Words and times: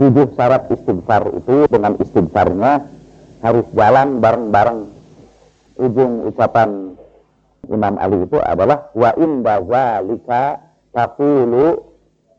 tujuh 0.00 0.32
syarat 0.32 0.64
istighfar 0.72 1.28
itu 1.36 1.68
dengan 1.68 1.92
istighfarnya 2.00 2.88
harus 3.44 3.68
jalan 3.76 4.24
bareng-bareng. 4.24 4.88
Ujung 5.76 6.24
ucapan 6.24 6.96
Imam 7.68 8.00
Ali 8.00 8.24
itu 8.24 8.40
adalah 8.40 8.88
wa 8.96 9.12
in 9.20 9.44
bazalika 9.44 10.56
taqulu 10.96 11.84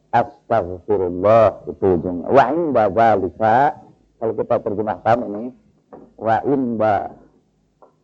astaghfirullah. 0.10 1.70
Itu 1.70 2.02
ujung. 2.02 2.26
Wa 2.26 2.50
in 2.50 2.74
bazalika 2.74 3.78
kalau 4.18 4.34
kita 4.34 4.58
terjemahkan 4.66 5.22
ini 5.30 5.54
wa 6.18 6.42
in 6.50 6.82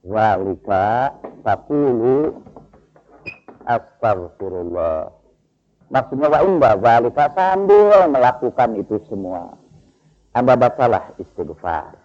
bazalika 0.05 0.85
taqulu 1.41 2.37
astaghfirullah 3.65 5.16
Maksudnya 5.87 6.27
wa 6.27 6.39
imba 6.43 6.75
zalika 6.83 7.31
sambil 7.31 8.11
melakukan 8.11 8.75
itu 8.75 8.99
semua. 9.07 9.55
Anda 10.35 10.59
bacalah 10.59 11.15
istighfar. 11.15 11.95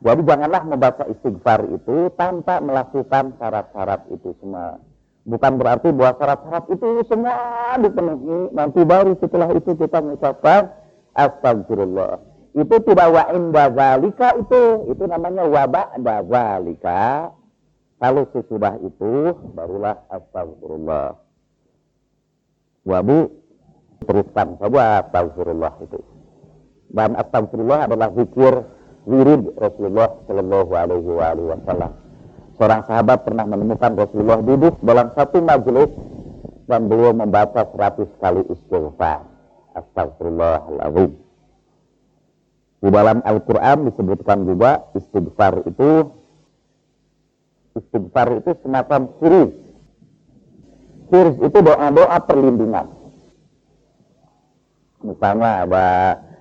Jadi 0.00 0.20
janganlah 0.24 0.62
membaca 0.64 1.04
istighfar 1.04 1.68
itu 1.68 2.08
tanpa 2.16 2.64
melakukan 2.64 3.36
syarat-syarat 3.36 4.08
itu 4.08 4.32
semua. 4.40 4.80
Bukan 5.28 5.52
berarti 5.60 5.92
bahwa 5.92 6.16
syarat-syarat 6.16 6.64
itu 6.72 6.88
semua 7.04 7.76
dipenuhi. 7.76 8.56
Nanti 8.56 8.80
baru 8.88 9.12
setelah 9.20 9.52
itu 9.52 9.76
kita 9.76 10.00
mengucapkan 10.00 10.72
astagfirullah. 11.12 12.16
Itu 12.56 12.76
tidak 12.88 13.08
wa 13.12 13.24
imba 13.36 13.68
zalika 13.76 14.32
itu. 14.40 14.88
Itu 14.88 15.04
namanya 15.04 15.44
wa 15.44 15.64
ba'da 15.68 16.16
zalika. 16.24 17.36
Kalau 18.00 18.24
sesudah 18.32 18.80
itu 18.80 19.36
barulah 19.52 20.08
astagfirullah. 20.08 21.29
Wabu 22.84 23.28
teruskan 24.08 24.56
saja 24.56 25.04
astagfirullah 25.04 25.72
itu. 25.84 26.00
Dan 26.90 27.14
astagfirullah 27.14 27.86
adalah 27.86 28.08
zikir 28.16 28.64
wirid 29.04 29.52
Rasulullah 29.60 30.08
Shallallahu 30.24 30.72
Alaihi 30.72 31.10
Wasallam. 31.12 31.92
Seorang 32.56 32.82
sahabat 32.84 33.24
pernah 33.24 33.44
menemukan 33.48 33.96
Rasulullah 33.96 34.40
duduk 34.40 34.80
dalam 34.84 35.12
satu 35.16 35.40
majelis 35.40 35.92
dan 36.68 36.88
beliau 36.88 37.12
membaca 37.16 37.64
seratus 37.72 38.08
kali 38.20 38.44
istighfar. 38.48 39.24
Astagfirullahaladzim. 39.76 41.12
Di 42.80 42.88
dalam 42.88 43.20
Al-Quran 43.28 43.92
disebutkan 43.92 44.48
juga 44.48 44.88
istighfar 44.96 45.68
itu 45.68 46.08
istighfar 47.76 48.40
itu 48.40 48.50
semacam 48.64 49.00
siris 49.20 49.52
Hirs 51.10 51.36
itu 51.42 51.58
doa-doa 51.58 52.16
perlindungan. 52.22 52.86
Misalnya 55.02 55.66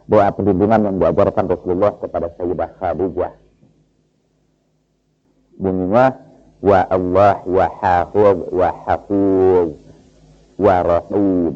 doa 0.05 0.27
perlindungan 0.33 0.79
yang 0.85 0.95
diajarkan 1.01 1.45
Rasulullah 1.49 1.97
kepada 1.97 2.29
Sayyidah 2.37 2.69
Khadijah. 2.77 3.33
Bunyinya 5.59 6.05
wa 6.63 6.79
Allah 6.87 7.43
wa 7.43 7.65
hafiz 7.81 8.37
wa 8.51 8.69
hafiz 8.87 9.69
wa 10.59 10.75
rahim. 10.85 11.53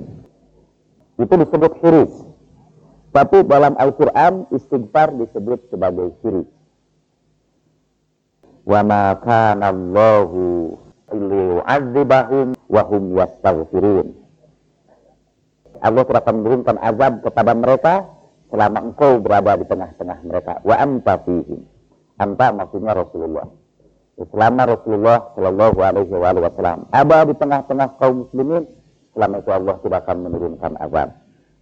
Itu 1.22 1.34
disebut 1.38 1.72
hiris. 1.84 2.14
Tapi 3.14 3.46
dalam 3.46 3.78
Al-Quran 3.78 4.50
istighfar 4.50 5.14
disebut 5.14 5.70
sebagai 5.70 6.18
hiris. 6.26 6.50
Wa 8.66 8.82
ma 8.82 9.14
kana 9.22 9.70
Allahu 9.70 10.74
liyu'adzibahum 11.14 12.58
wa 12.74 12.82
hum 12.90 13.14
yastaghfirun. 13.14 14.08
Allah 15.84 16.02
akan 16.02 16.36
menurunkan 16.42 16.76
azab 16.82 17.22
kepada 17.22 17.52
mereka 17.54 17.94
selama 18.50 18.80
engkau 18.82 19.22
berada 19.22 19.54
di 19.60 19.66
tengah-tengah 19.70 20.18
mereka. 20.26 20.54
Wa 20.66 20.82
anta 20.82 21.22
fihim. 21.22 21.70
Anta 22.18 22.50
maksudnya 22.50 22.98
Rasulullah. 22.98 23.46
Selama 24.14 24.62
Rasulullah 24.70 25.18
Shallallahu 25.34 25.80
Alaihi 25.82 26.14
Wasallam 26.14 26.86
ada 26.94 27.26
di 27.26 27.34
tengah-tengah 27.34 27.88
kaum 27.98 28.26
muslimin, 28.26 28.64
selama 29.18 29.36
itu 29.42 29.50
Allah 29.50 29.76
tidak 29.82 30.00
akan 30.06 30.18
menurunkan 30.30 30.72
azab. 30.80 31.10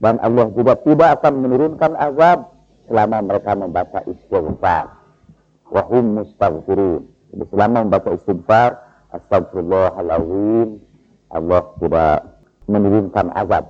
Dan 0.01 0.15
Allah 0.19 0.45
juga 0.51 0.73
tidak 0.83 1.09
akan 1.21 1.33
menurunkan 1.47 1.91
azab 1.95 2.39
selama 2.91 3.17
mereka 3.23 3.51
membaca 3.55 3.99
istighfar. 4.05 4.85
Wahum 5.71 6.05
mustaghfirun. 6.19 7.01
Selama 7.47 7.77
membaca 7.87 8.11
istighfar, 8.11 8.69
Astagfirullahaladzim. 9.11 10.90
Allah 11.31 11.63
tidak 11.79 12.17
menurunkan 12.67 13.31
azab. 13.35 13.65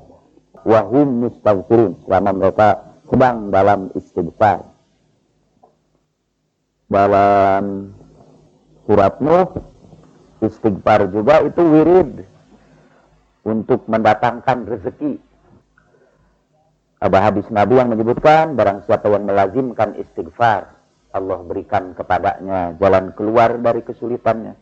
Wahum 0.66 1.26
mustaghfirun. 1.26 2.06
Selama 2.06 2.30
mereka 2.34 2.68
sedang 3.10 3.54
dalam 3.54 3.94
istighfar. 3.94 4.66
Dalam 6.92 7.96
surat 8.86 9.16
Nuh, 9.22 9.48
istighfar 10.42 11.08
juga 11.14 11.46
itu 11.46 11.62
wirid. 11.62 12.26
Untuk 13.42 13.90
mendatangkan 13.90 14.70
rezeki. 14.70 15.18
Ada 17.02 17.18
hadis 17.18 17.50
Nabi 17.50 17.82
yang 17.82 17.90
menyebutkan, 17.90 18.54
barang 18.54 18.86
siapa 18.86 19.10
yang 19.10 19.26
melazimkan 19.26 19.98
istighfar, 19.98 20.78
Allah 21.10 21.42
berikan 21.42 21.98
kepadanya 21.98 22.78
jalan 22.78 23.10
keluar 23.18 23.58
dari 23.58 23.82
kesulitannya 23.82 24.54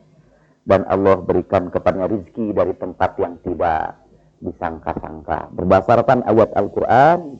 dan 0.67 0.83
Allah 0.87 1.19
berikan 1.21 1.71
kepadanya 1.71 2.11
rizki 2.11 2.51
dari 2.51 2.75
tempat 2.75 3.15
yang 3.19 3.37
tidak 3.43 3.99
disangka-sangka. 4.39 5.51
Berdasarkan 5.55 6.23
ayat 6.27 6.55
Al-Quran, 6.55 7.39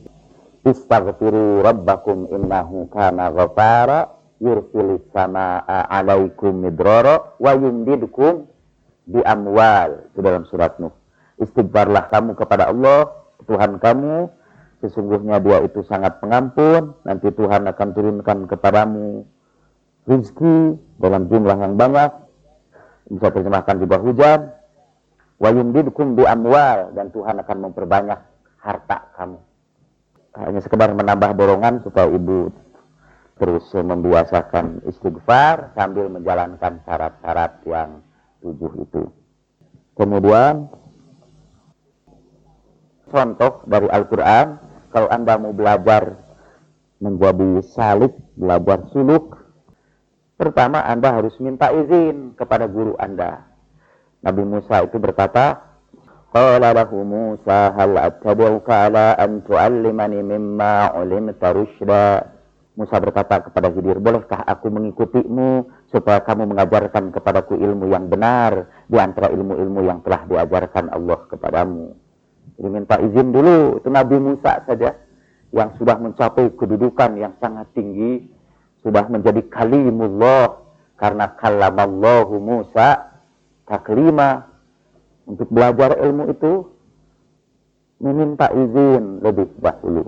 Istaghfiru 0.60 1.64
rabbakum 1.64 2.28
innahu 2.28 2.92
kana 2.92 3.32
ghafara 3.32 4.12
yursilis 4.40 5.04
sama'a 5.12 5.88
alaikum 5.88 6.52
midrara 6.64 7.36
wa 7.40 7.52
yumdidkum 7.56 8.44
di 9.08 9.20
amwal. 9.24 10.12
Itu 10.12 10.20
dalam 10.20 10.44
surat 10.48 10.76
Nuh. 10.76 10.92
Istighfarlah 11.40 12.12
kamu 12.12 12.36
kepada 12.36 12.68
Allah, 12.68 13.08
Tuhan 13.48 13.80
kamu, 13.80 14.28
sesungguhnya 14.84 15.40
dia 15.40 15.64
itu 15.64 15.80
sangat 15.88 16.20
pengampun, 16.20 16.92
nanti 17.08 17.32
Tuhan 17.32 17.64
akan 17.64 17.88
turunkan 17.96 18.44
kepadamu 18.44 19.24
rizki 20.04 20.76
dalam 21.00 21.32
jumlah 21.32 21.56
yang 21.56 21.80
banyak, 21.80 22.12
bisa 23.10 23.28
terjemahkan 23.34 23.76
juga 23.82 23.98
hujan. 23.98 24.40
Wa 25.42 25.50
yumdidukum 25.50 26.14
bi 26.14 26.24
amwal. 26.24 26.94
Dan 26.94 27.10
Tuhan 27.10 27.42
akan 27.42 27.56
memperbanyak 27.68 28.20
harta 28.62 28.98
kamu. 29.18 29.38
Hanya 30.38 30.60
sekedar 30.62 30.94
menambah 30.94 31.34
dorongan 31.34 31.82
supaya 31.82 32.06
ibu 32.06 32.54
terus 33.40 33.66
membiasakan 33.72 34.84
istighfar 34.84 35.72
sambil 35.72 36.12
menjalankan 36.12 36.84
syarat-syarat 36.86 37.64
yang 37.66 38.04
tujuh 38.44 38.72
itu. 38.84 39.02
Kemudian 39.96 40.70
contoh 43.10 43.64
dari 43.66 43.88
Al-Quran. 43.90 44.70
Kalau 44.90 45.08
anda 45.08 45.38
mau 45.38 45.54
belajar 45.54 46.18
menjadi 47.00 47.64
salik 47.64 48.12
belajar 48.36 48.90
suluk 48.92 49.39
Pertama, 50.40 50.80
Anda 50.88 51.20
harus 51.20 51.36
minta 51.36 51.68
izin 51.68 52.32
kepada 52.32 52.64
guru 52.64 52.96
Anda. 52.96 53.44
Nabi 54.24 54.40
Musa 54.48 54.88
itu 54.88 54.96
berkata, 54.96 55.60
Qala 56.32 56.72
lahu 56.72 57.04
Musa 57.04 57.76
hal 57.76 57.92
attabi'uka 58.00 58.88
ala 58.88 59.20
an 59.20 59.44
tu'allimani 59.44 60.24
mimma 60.24 60.96
ulimta 60.96 61.52
rushda. 61.52 62.24
Musa 62.72 62.96
berkata 62.96 63.44
kepada 63.44 63.68
Khidir, 63.68 64.00
bolehkah 64.00 64.40
aku 64.40 64.72
mengikutimu 64.72 65.68
supaya 65.92 66.24
kamu 66.24 66.56
mengajarkan 66.56 67.12
kepadaku 67.12 67.60
ilmu 67.60 67.92
yang 67.92 68.08
benar 68.08 68.64
di 68.88 68.96
antara 68.96 69.28
ilmu-ilmu 69.28 69.84
yang 69.84 70.00
telah 70.00 70.24
diajarkan 70.24 70.88
Allah 70.88 71.20
kepadamu. 71.28 71.92
Jadi 72.56 72.68
minta 72.72 72.96
izin 72.96 73.28
dulu, 73.28 73.76
itu 73.76 73.92
Nabi 73.92 74.16
Musa 74.16 74.64
saja 74.64 74.96
yang 75.52 75.76
sudah 75.76 76.00
mencapai 76.00 76.48
kedudukan 76.56 77.20
yang 77.20 77.36
sangat 77.36 77.68
tinggi 77.76 78.39
sudah 78.80 79.04
menjadi 79.12 79.44
kalimullah 79.52 80.60
karena 80.96 81.32
kalamallahu 81.36 82.36
Musa 82.40 83.08
taklima 83.68 84.48
untuk 85.28 85.48
belajar 85.52 85.96
ilmu 86.00 86.24
itu 86.32 86.52
meminta 88.00 88.48
izin 88.50 89.20
lebih 89.20 89.48
dahulu. 89.60 90.04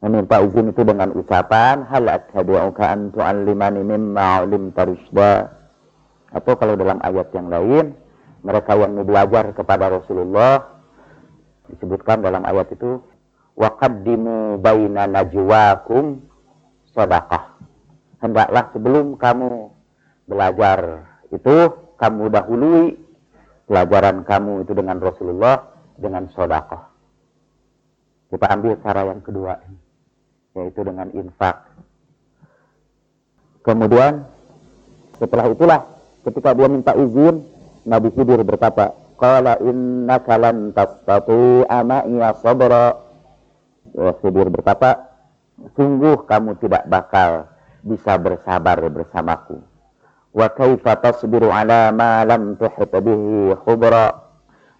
Meminta 0.00 0.40
izin 0.40 0.72
itu 0.72 0.80
dengan 0.80 1.12
ucapan 1.12 1.84
hal 1.84 2.08
attabi'uka 2.08 2.84
an 2.88 3.12
tu'allimani 3.12 3.84
mimma 3.84 4.44
'ulimta 4.44 4.88
rusyda. 4.88 5.32
Atau 6.32 6.56
kalau 6.56 6.72
dalam 6.76 7.04
ayat 7.04 7.28
yang 7.36 7.52
lain 7.52 7.92
mereka 8.40 8.72
yang 8.80 8.96
belajar 9.04 9.52
kepada 9.52 9.92
Rasulullah 9.92 10.80
disebutkan 11.68 12.24
dalam 12.24 12.42
ayat 12.48 12.72
itu 12.72 13.04
waqaddimu 13.60 14.56
baina 14.64 15.04
najwakum 15.04 16.29
sodakah. 16.94 17.56
Hendaklah 18.20 18.64
sebelum 18.76 19.16
kamu 19.16 19.72
belajar 20.28 21.08
itu, 21.32 21.56
kamu 21.96 22.28
dahului 22.28 22.96
pelajaran 23.64 24.26
kamu 24.26 24.66
itu 24.66 24.72
dengan 24.76 24.98
Rasulullah 24.98 25.56
dengan 25.96 26.26
sodakah. 26.32 26.90
Kita 28.30 28.46
ambil 28.46 28.78
cara 28.78 29.02
yang 29.10 29.20
kedua, 29.22 29.58
yaitu 30.54 30.80
dengan 30.86 31.10
infak. 31.14 31.66
Kemudian 33.60 34.24
setelah 35.18 35.46
itulah 35.50 35.80
ketika 36.24 36.54
dia 36.54 36.68
minta 36.70 36.92
izin, 36.94 37.44
Nabi 37.84 38.08
Khidir 38.14 38.40
berkata, 38.46 38.94
Qala 39.20 39.60
innaka 39.60 40.40
lan 40.40 40.72
tastati'a 40.72 41.78
ma'iya 41.84 42.32
sabra. 42.40 42.96
Khidir 44.24 44.48
berkata, 44.48 45.09
sungguh 45.76 46.24
kamu 46.24 46.56
tidak 46.60 46.88
bakal 46.88 47.48
bisa 47.84 48.16
bersabar 48.16 48.80
bersamaku. 48.88 49.60
Wa 50.30 50.52
kaifa 50.54 51.00
tasbiru 51.00 51.50
ala 51.50 51.90
ma 51.90 52.22
lam 52.22 52.54
tuhit 52.54 52.92
bihi 52.92 53.56
khubra 53.66 54.30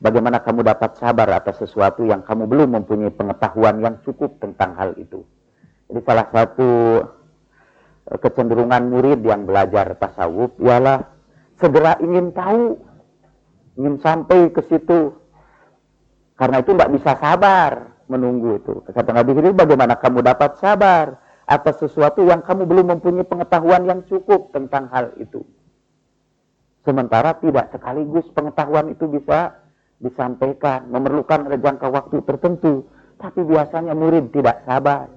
Bagaimana 0.00 0.40
kamu 0.40 0.64
dapat 0.64 0.96
sabar 0.96 1.28
atas 1.28 1.60
sesuatu 1.60 2.08
yang 2.08 2.24
kamu 2.24 2.48
belum 2.48 2.80
mempunyai 2.80 3.12
pengetahuan 3.12 3.84
yang 3.84 4.00
cukup 4.00 4.40
tentang 4.40 4.72
hal 4.72 4.96
itu. 4.96 5.20
Jadi 5.92 6.00
salah 6.08 6.24
satu 6.32 6.70
eh, 8.08 8.16
kecenderungan 8.16 8.88
murid 8.88 9.20
yang 9.20 9.44
belajar 9.44 9.92
tasawuf 10.00 10.56
ialah 10.56 11.04
segera 11.60 12.00
ingin 12.00 12.32
tahu, 12.32 12.80
ingin 13.76 14.00
sampai 14.00 14.48
ke 14.48 14.64
situ. 14.72 15.12
Karena 16.32 16.64
itu 16.64 16.72
tidak 16.72 16.96
bisa 16.96 17.12
sabar 17.20 17.99
menunggu 18.10 18.58
itu. 18.58 18.74
Kata 18.90 19.14
Nabi 19.14 19.38
Khidir, 19.38 19.54
bagaimana 19.54 19.94
kamu 19.94 20.26
dapat 20.26 20.58
sabar 20.58 21.14
atas 21.46 21.78
sesuatu 21.78 22.26
yang 22.26 22.42
kamu 22.42 22.66
belum 22.66 22.98
mempunyai 22.98 23.26
pengetahuan 23.26 23.86
yang 23.86 24.02
cukup 24.10 24.50
tentang 24.50 24.90
hal 24.90 25.14
itu. 25.22 25.46
Sementara 26.82 27.38
tidak 27.38 27.70
sekaligus 27.70 28.26
pengetahuan 28.34 28.90
itu 28.90 29.06
bisa 29.06 29.54
disampaikan, 30.00 30.88
memerlukan 30.90 31.46
jangka 31.46 31.86
waktu 31.92 32.16
tertentu. 32.26 32.88
Tapi 33.20 33.44
biasanya 33.44 33.92
murid 33.92 34.32
tidak 34.32 34.64
sabar 34.64 35.12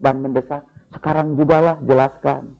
dan 0.00 0.24
mendesak, 0.24 0.64
sekarang 0.90 1.36
juga 1.36 1.60
lah 1.60 1.76
jelaskan. 1.84 2.56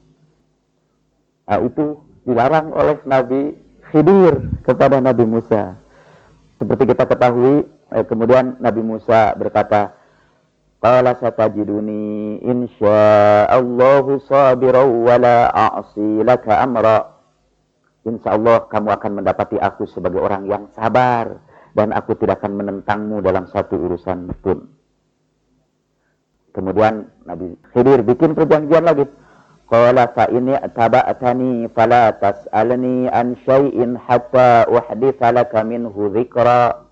Nah, 1.43 1.59
itu 1.59 1.97
dilarang 2.23 2.71
oleh 2.71 3.01
Nabi 3.03 3.57
Khidir 3.89 4.63
kepada 4.63 5.01
Nabi 5.01 5.25
Musa. 5.27 5.75
Seperti 6.61 6.93
kita 6.93 7.03
ketahui, 7.09 7.67
eh, 7.93 8.05
kemudian 8.05 8.57
Nabi 8.59 8.81
Musa 8.81 9.37
berkata, 9.37 9.93
Qala 10.83 11.15
satajiduni 11.15 12.43
insya'allahu 12.43 14.19
sabiran 14.27 15.07
wa 15.07 15.15
la 15.15 15.47
a'si 15.47 16.19
laka 16.27 16.59
amra. 16.59 17.07
Insya 18.03 18.35
Allah 18.35 18.67
kamu 18.67 18.91
akan 18.91 19.11
mendapati 19.23 19.55
aku 19.55 19.87
sebagai 19.87 20.19
orang 20.19 20.43
yang 20.43 20.67
sabar 20.75 21.39
dan 21.71 21.95
aku 21.95 22.19
tidak 22.19 22.43
akan 22.43 22.59
menentangmu 22.59 23.23
dalam 23.23 23.47
satu 23.47 23.79
urusan 23.79 24.35
pun. 24.43 24.75
Kemudian 26.51 27.07
Nabi 27.25 27.55
Khidir 27.71 28.03
bikin 28.03 28.35
perjanjian 28.35 28.83
lagi. 28.83 29.07
Qala 29.71 30.11
fa 30.11 30.27
ini 30.29 30.53
taba'tani 30.53 31.71
fala 31.71 32.11
tas'alni 32.19 33.07
an 33.07 33.39
syai'in 33.47 33.95
hatta 33.97 34.67
uhditha 34.67 35.31
laka 35.31 35.63
minhu 35.63 36.11
dzikra. 36.11 36.91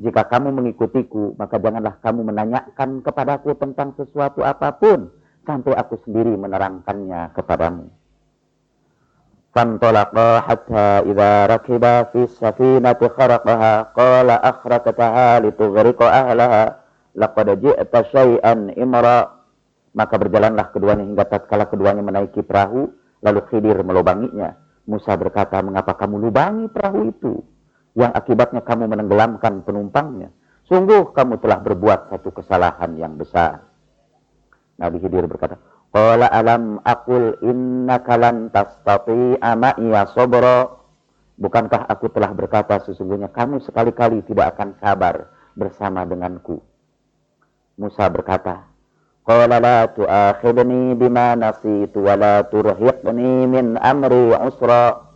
Jika 0.00 0.28
kamu 0.28 0.52
mengikutiku, 0.52 1.40
maka 1.40 1.56
janganlah 1.56 1.96
kamu 2.04 2.20
menanyakan 2.28 3.00
kepadaku 3.00 3.56
tentang 3.56 3.96
sesuatu 3.96 4.44
apapun 4.44 5.08
sampai 5.48 5.72
aku 5.72 5.96
sendiri 6.04 6.36
menerangkannya 6.36 7.32
kepadamu. 7.32 7.88
فانطلقا 9.56 10.30
حتى 10.40 10.86
إذا 11.08 11.32
ركبا 11.46 11.94
في 12.12 12.28
السفينة 12.28 13.00
خرقها 13.00 13.72
قال 13.96 14.28
أخرقتها 14.30 15.40
لتغرق 15.40 16.00
أهلها 16.02 16.64
لقد 17.16 17.46
جئت 17.64 17.94
شيئا 18.12 18.54
إمرا 18.76 19.18
maka 19.96 20.20
berjalanlah 20.20 20.76
keduanya 20.76 21.08
hingga 21.08 21.24
tatkala 21.24 21.72
keduanya 21.72 22.04
menaiki 22.04 22.44
perahu 22.44 22.92
lalu 23.24 23.40
Khidir 23.48 23.80
melubanginya 23.80 24.52
Musa 24.84 25.16
berkata 25.16 25.64
mengapa 25.64 25.96
kamu 25.96 26.20
lubangi 26.20 26.68
perahu 26.68 27.08
itu 27.08 27.40
Yang 27.97 28.11
akibatnya 28.15 28.63
kamu 28.63 28.87
menenggelamkan 28.87 29.63
penumpangnya 29.67 30.31
sungguh 30.67 31.11
kamu 31.11 31.39
telah 31.43 31.59
berbuat 31.59 32.11
satu 32.11 32.31
kesalahan 32.31 32.95
yang 32.95 33.19
besar 33.19 33.67
Nabi 34.79 34.97
Khidir 35.03 35.27
berkata 35.27 35.59
Qala 35.91 36.31
alam 36.31 36.79
akul 36.87 37.35
innaka 37.43 38.15
lan 38.15 38.47
tastati'a 38.47 39.59
ma'iya 39.59 40.07
sabra. 40.15 40.79
Bukankah 41.35 41.83
aku 41.91 42.07
telah 42.15 42.31
berkata 42.31 42.79
sesungguhnya 42.87 43.27
kamu 43.27 43.59
sekali-kali 43.59 44.23
tidak 44.23 44.55
akan 44.55 44.79
sabar 44.79 45.27
bersama 45.51 46.07
denganku. 46.07 46.63
Musa 47.75 48.07
berkata, 48.07 48.71
Qala 49.27 49.59
la 49.59 49.91
tu'akhidni 49.91 50.95
bima 50.95 51.35
nasitu 51.35 52.07
wa 52.07 52.15
la 52.15 52.47
turhiqni 52.47 53.51
min 53.51 53.75
amri 53.75 54.31
usra. 54.47 55.10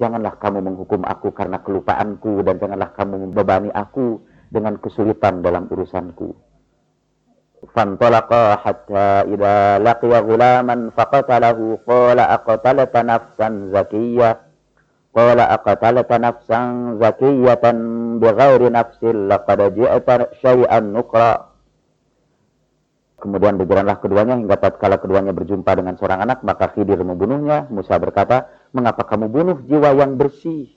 Janganlah 0.00 0.36
kamu 0.36 0.60
menghukum 0.60 1.02
aku 1.08 1.32
karena 1.32 1.64
kelupaanku 1.64 2.44
dan 2.44 2.60
janganlah 2.60 2.92
kamu 2.92 3.28
membebani 3.28 3.72
aku 3.72 4.20
dengan 4.52 4.76
kesulitan 4.76 5.40
dalam 5.40 5.68
urusanku. 5.72 6.46
فانطلقا 7.74 8.44
حتى 8.56 9.06
إذا 9.32 9.78
لقي 9.78 10.12
غلاما 10.28 10.76
فقتله 10.96 11.58
قال 11.88 12.18
أقتلت 12.20 12.94
نفسا 12.96 13.48
زكية 13.74 14.30
قال 15.16 15.38
أقتلت 15.40 16.10
نفسا 16.12 16.60
زكية 17.00 17.64
بغير 18.22 18.60
نفس 18.72 19.00
لقد 19.04 19.60
جئت 19.74 20.08
شيئا 20.44 20.80
نكرا 20.80 21.32
Kemudian 23.16 23.56
berjalanlah 23.56 23.96
keduanya 23.96 24.36
hingga 24.36 24.60
tatkala 24.60 25.00
keduanya 25.00 25.32
berjumpa 25.32 25.72
dengan 25.72 25.96
seorang 25.96 26.20
anak, 26.28 26.44
maka 26.44 26.68
Khidir 26.68 27.00
membunuhnya. 27.00 27.64
Musa 27.72 27.96
berkata, 27.96 28.44
mengapa 28.71 29.03
kamu 29.07 29.27
bunuh 29.27 29.57
jiwa 29.67 29.95
yang 29.95 30.15
bersih? 30.15 30.71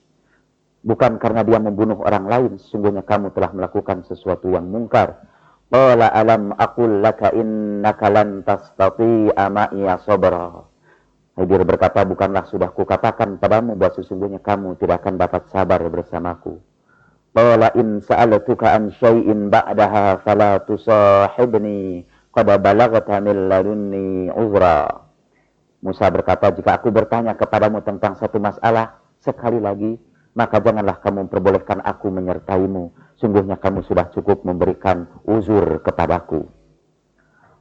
Bukan 0.85 1.17
karena 1.17 1.41
dia 1.41 1.57
membunuh 1.57 1.97
orang 2.05 2.29
lain, 2.29 2.51
sesungguhnya 2.61 3.01
kamu 3.01 3.33
telah 3.33 3.49
melakukan 3.57 4.05
sesuatu 4.05 4.53
yang 4.53 4.69
mungkar. 4.69 5.17
Qala 5.65 6.13
alam 6.13 6.53
aqul 6.53 7.01
laka 7.01 7.33
innaka 7.33 8.13
lan 8.13 8.45
tastati'a 8.45 9.49
ma'iya 9.49 9.97
sabra. 10.05 10.61
Hidir 11.35 11.65
berkata, 11.65 12.05
bukanlah 12.05 12.45
sudah 12.47 12.69
kukatakan 12.69 13.41
padamu 13.41 13.73
bahwa 13.73 13.97
sesungguhnya 13.97 14.39
kamu 14.39 14.77
tidak 14.77 15.03
akan 15.03 15.15
dapat 15.17 15.41
sabar 15.49 15.81
bersamaku. 15.89 16.61
Qala 17.35 17.73
in 17.75 17.99
sa'altuka 17.99 18.71
an 18.71 18.93
syai'in 18.95 19.51
ba'daha 19.51 20.23
fala 20.23 20.61
tusahibni 20.63 22.07
qad 22.31 22.47
balagta 22.61 23.19
min 23.19 23.51
ladunni 23.51 24.31
uzra. 24.31 25.04
Musa 25.85 26.09
berkata, 26.09 26.49
jika 26.49 26.81
aku 26.81 26.89
bertanya 26.89 27.37
kepadamu 27.37 27.85
tentang 27.85 28.17
satu 28.17 28.41
masalah 28.41 28.97
sekali 29.21 29.61
lagi, 29.61 30.01
maka 30.33 30.57
janganlah 30.57 30.97
kamu 30.97 31.29
memperbolehkan 31.29 31.85
aku 31.85 32.09
menyertaimu. 32.09 32.89
Sungguhnya 33.21 33.61
kamu 33.61 33.85
sudah 33.85 34.09
cukup 34.09 34.41
memberikan 34.41 35.05
uzur 35.29 35.85
kepadaku. 35.85 36.49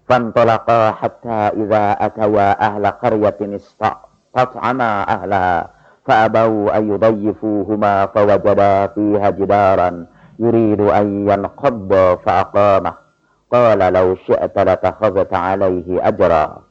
Fantolaqa 0.09 0.97
hatta 0.97 1.53
idza 1.53 2.01
atawa 2.01 2.57
ahla 2.57 2.97
qaryatin 2.97 3.61
istat'ama 3.61 5.05
ahla 5.05 5.69
fa'abau 6.09 6.73
ayyudayyifuhuma 6.73 8.09
fawajada 8.09 8.89
fiha 8.97 9.29
jidaran 9.37 10.09
yuridu 10.41 10.89
an 10.89 11.29
yanqadda 11.29 12.25
fa'aqamah. 12.25 12.95
Qala 13.53 13.93
law 13.93 14.17
syi'ta 14.25 14.65
latakhadhta 14.65 15.37
alaihi 15.37 16.01
ajra. 16.01 16.64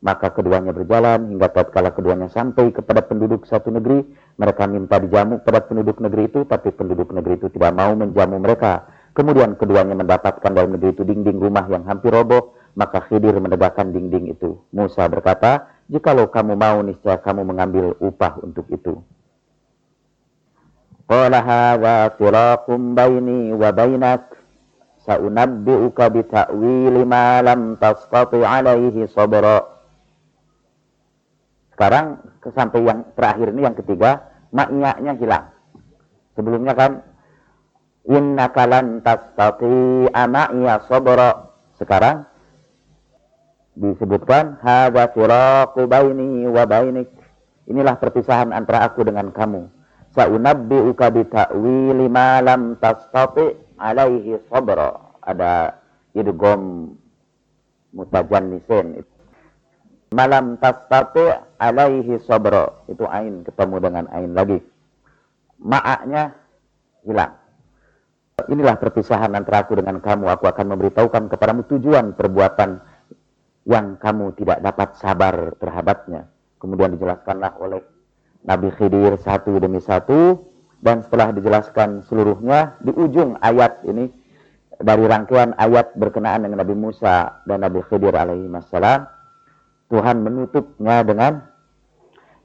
Maka 0.00 0.32
keduanya 0.32 0.72
berjalan 0.72 1.28
hingga 1.28 1.52
tatkala 1.52 1.92
keduanya 1.92 2.32
sampai 2.32 2.72
kepada 2.72 3.04
penduduk 3.04 3.44
satu 3.44 3.68
negeri 3.68 4.00
mereka 4.40 4.64
minta 4.64 4.96
dijamu 4.96 5.44
kepada 5.44 5.68
penduduk 5.68 6.00
negeri 6.00 6.32
itu, 6.32 6.40
tapi 6.48 6.72
penduduk 6.72 7.12
negeri 7.12 7.36
itu 7.36 7.52
tidak 7.52 7.76
mau 7.76 7.92
menjamu 7.92 8.40
mereka. 8.40 8.88
Kemudian 9.12 9.60
keduanya 9.60 9.92
mendapatkan 9.92 10.48
dalam 10.56 10.72
negeri 10.72 10.96
itu 10.96 11.04
dinding 11.04 11.36
rumah 11.36 11.68
yang 11.68 11.84
hampir 11.84 12.08
roboh, 12.16 12.56
maka 12.78 13.04
Khidir 13.04 13.36
menegakkan 13.36 13.92
dinding 13.92 14.32
itu. 14.32 14.56
Musa 14.72 15.04
berkata, 15.10 15.68
jikalau 15.92 16.32
kamu 16.32 16.56
mau, 16.56 16.80
niscaya 16.80 17.20
kamu 17.20 17.44
mengambil 17.44 17.92
upah 18.00 18.40
untuk 18.40 18.64
itu. 18.72 19.04
Qala 21.10 21.42
hadha 21.42 22.14
firaqum 22.14 22.94
baini 22.94 23.50
wa 23.50 23.74
bainak 23.74 24.30
saunabbi'uka 25.02 26.06
bita'wili 26.06 27.02
ma 27.02 27.42
lam 27.42 27.74
tastati 27.76 28.40
alaihi 28.46 29.10
sabra. 29.10 29.79
Sekarang 31.80 32.20
sampai 32.44 32.84
yang 32.84 33.08
terakhir 33.16 33.56
ini 33.56 33.64
yang 33.64 33.72
ketiga, 33.72 34.28
maknya 34.52 35.16
hilang. 35.16 35.48
Sebelumnya 36.36 36.76
kan 36.76 37.00
innaka 38.04 38.68
lan 38.68 39.00
tastati'a 39.00 40.28
ma'iya 40.28 40.84
sabra. 40.84 41.56
Sekarang 41.80 42.28
disebutkan 43.80 44.60
hadza 44.60 45.08
firaqu 45.16 45.88
baini 45.88 46.44
wa 46.52 46.68
bainik. 46.68 47.08
Inilah 47.64 47.96
perpisahan 47.96 48.52
antara 48.52 48.84
aku 48.84 49.00
dengan 49.00 49.32
kamu. 49.32 49.64
Sa'unabbi'uka 50.12 51.08
bi 51.16 51.24
ta'wili 51.32 52.12
ma 52.12 52.44
lam 52.44 52.76
tastati' 52.76 53.80
alaihi 53.80 54.36
sabra. 54.52 55.16
Ada 55.24 55.80
idgom 56.12 56.92
mutajannisin. 57.96 59.00
Malam 60.10 60.58
tastati 60.58 61.22
alaihi 61.62 62.18
sabra. 62.26 62.66
Itu 62.90 63.06
ain 63.06 63.46
ketemu 63.46 63.76
dengan 63.78 64.04
ain 64.10 64.34
lagi. 64.34 64.58
Ma'aknya 65.62 66.34
hilang. 67.06 67.38
Inilah 68.50 68.74
perpisahan 68.80 69.30
antara 69.38 69.62
aku 69.62 69.78
dengan 69.78 70.02
kamu. 70.02 70.26
Aku 70.34 70.50
akan 70.50 70.74
memberitahukan 70.74 71.30
kepadamu 71.30 71.62
tujuan 71.70 72.18
perbuatan 72.18 72.82
yang 73.68 74.00
kamu 74.02 74.34
tidak 74.34 74.58
dapat 74.64 74.98
sabar 74.98 75.54
terhadapnya. 75.62 76.26
Kemudian 76.58 76.98
dijelaskanlah 76.98 77.60
oleh 77.62 77.84
Nabi 78.42 78.72
Khidir 78.74 79.14
satu 79.20 79.62
demi 79.62 79.78
satu. 79.78 80.42
Dan 80.80 81.04
setelah 81.04 81.30
dijelaskan 81.36 82.08
seluruhnya, 82.08 82.80
di 82.80 82.88
ujung 82.96 83.36
ayat 83.44 83.84
ini, 83.84 84.08
dari 84.80 85.04
rangkaian 85.04 85.52
ayat 85.60 85.92
berkenaan 85.92 86.48
dengan 86.48 86.64
Nabi 86.64 86.72
Musa 86.72 87.44
dan 87.44 87.60
Nabi 87.60 87.84
Khidir 87.84 88.16
alaihi 88.16 88.48
wassalam, 88.48 89.04
Tuhan 89.90 90.22
menutupnya 90.22 91.02
dengan 91.02 91.50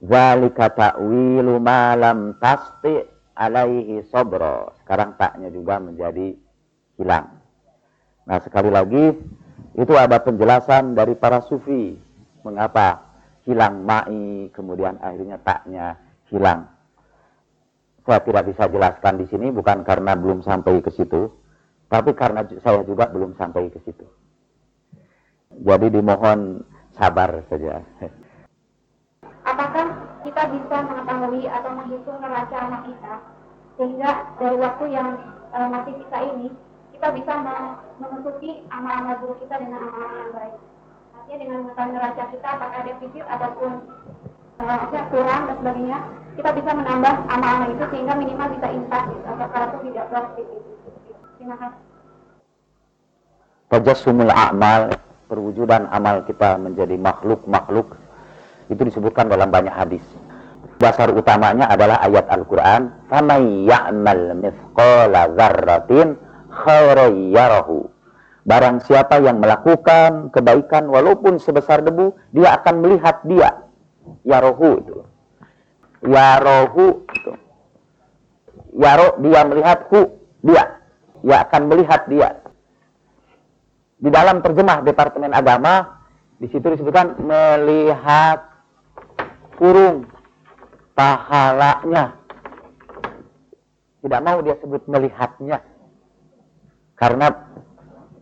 Zalika 0.02 0.70
ta'wilu 0.74 1.62
malam 1.62 2.36
tasti 2.42 3.00
alaihi 3.38 4.06
sobro. 4.10 4.74
Sekarang 4.82 5.16
taknya 5.16 5.50
juga 5.50 5.80
menjadi 5.80 6.36
hilang. 7.00 7.25
Nah 8.25 8.38
sekali 8.42 8.70
lagi 8.74 9.14
itu 9.78 9.94
ada 9.94 10.20
penjelasan 10.22 10.98
dari 10.98 11.14
para 11.14 11.42
sufi. 11.46 11.96
Mengapa 12.46 13.02
hilang 13.46 13.86
ma'i 13.86 14.50
kemudian 14.54 14.98
akhirnya 15.02 15.38
taknya 15.42 15.98
hilang. 16.30 16.70
Saya 18.06 18.22
tidak 18.22 18.54
bisa 18.54 18.70
jelaskan 18.70 19.18
di 19.18 19.25
sini 19.25 19.50
bukan 19.50 19.82
karena 19.82 20.14
belum 20.14 20.46
sampai 20.46 20.78
ke 20.86 20.94
situ, 20.94 21.25
tapi 21.90 22.14
karena 22.14 22.46
saya 22.62 22.86
juga 22.86 23.10
belum 23.10 23.34
sampai 23.34 23.74
ke 23.74 23.82
situ. 23.82 24.06
Jadi 25.66 25.90
dimohon 25.90 26.62
sabar 26.96 27.30
saja. 27.52 27.84
Apakah 29.46 29.86
kita 30.25 30.44
bisa 30.50 30.75
mengetahui 30.82 31.44
atau 31.46 31.72
menghitung 31.75 32.18
neraca 32.18 32.58
anak 32.58 32.82
kita 32.90 33.14
sehingga 33.75 34.10
dari 34.40 34.58
waktu 34.58 34.86
yang 34.90 35.10
uh, 35.52 35.68
masih 35.70 35.94
kita 36.02 36.18
ini 36.34 36.48
kita 36.96 37.08
bisa 37.12 37.34
menutupi 38.00 38.64
amal-amal 38.72 39.20
buruk 39.22 39.38
kita 39.44 39.60
dengan 39.60 39.84
amal-amal 39.86 40.18
yang 40.18 40.32
baik. 40.34 40.56
Artinya 41.14 41.38
dengan 41.44 41.58
mengetahui 41.68 41.94
neraca 41.94 42.24
kita 42.32 42.48
apakah 42.48 42.78
ada 42.82 42.92
defisit 42.96 43.25
ataupun 43.28 43.72
uh, 44.64 45.06
kurang 45.12 45.42
dan 45.52 45.56
sebagainya, 45.60 46.00
kita 46.40 46.50
bisa 46.56 46.72
menambah 46.72 47.14
amal-amal 47.28 47.70
itu 47.75 47.84
sehingga 47.92 48.14
minimal 48.16 48.48
bisa 48.56 48.68
infak 48.72 49.04
gitu, 49.12 49.25
atau 49.28 49.48
kalau 49.52 49.68
itu 49.68 49.78
tidak 49.92 50.06
drastis. 50.10 50.48
Gitu. 50.48 51.14
Terima 51.38 51.56
kasih. 51.60 51.84
Tajassumul 53.66 54.32
a'mal 54.32 54.94
perwujudan 55.35 55.87
amal 55.91 56.27
kita 56.27 56.59
menjadi 56.59 56.99
makhluk-makhluk 56.99 57.95
itu 58.71 58.83
disebutkan 58.87 59.31
dalam 59.31 59.50
banyak 59.50 59.75
hadis. 59.75 60.03
Dasar 60.81 61.12
utamanya 61.12 61.69
adalah 61.69 62.00
ayat 62.00 62.27
Al-Quran. 62.33 63.12
فَمَنْ 63.12 63.69
يَعْمَلْ 63.69 64.21
مِثْقَالَ 64.41 65.15
ذَرَّةٍ 65.37 65.93
خَيْرًا 66.50 67.09
Barang 68.41 68.81
siapa 68.81 69.21
yang 69.21 69.39
melakukan 69.39 70.33
kebaikan 70.33 70.89
walaupun 70.89 71.37
sebesar 71.37 71.85
debu, 71.85 72.17
dia 72.33 72.57
akan 72.57 72.81
melihat 72.81 73.21
dia. 73.29 73.69
Yarohu 74.25 74.71
itu. 74.81 74.97
Yarohu 76.09 77.05
itu. 77.05 77.33
Yaro, 78.81 79.19
dia 79.19 79.41
melihat 79.45 79.79
hu, 79.91 80.00
dia. 80.47 80.65
Dia 81.21 81.37
akan 81.45 81.62
melihat 81.69 82.07
dia. 82.07 82.39
Di 84.06 84.14
dalam 84.14 84.46
terjemah 84.46 84.86
Departemen 84.86 85.34
Agama, 85.34 85.98
di 86.38 86.46
situ 86.54 86.62
disebutkan 86.62 87.18
melihat 87.26 88.38
kurung 89.58 90.06
pahalanya. 90.94 92.14
Tidak 94.06 94.22
mau 94.22 94.46
dia 94.46 94.54
sebut 94.62 94.86
melihatnya. 94.86 95.58
Karena 96.94 97.34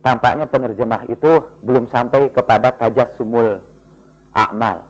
tampaknya 0.00 0.48
penerjemah 0.48 1.04
itu 1.12 1.52
belum 1.60 1.92
sampai 1.92 2.32
kepada 2.32 2.72
tajak 2.80 3.20
sumul 3.20 3.60
akmal. 4.32 4.88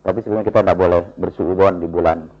Tapi 0.00 0.24
sebenarnya 0.24 0.48
kita 0.48 0.64
tidak 0.64 0.80
boleh 0.80 1.02
bersuudon 1.20 1.84
di 1.84 1.88
bulan 1.92 2.32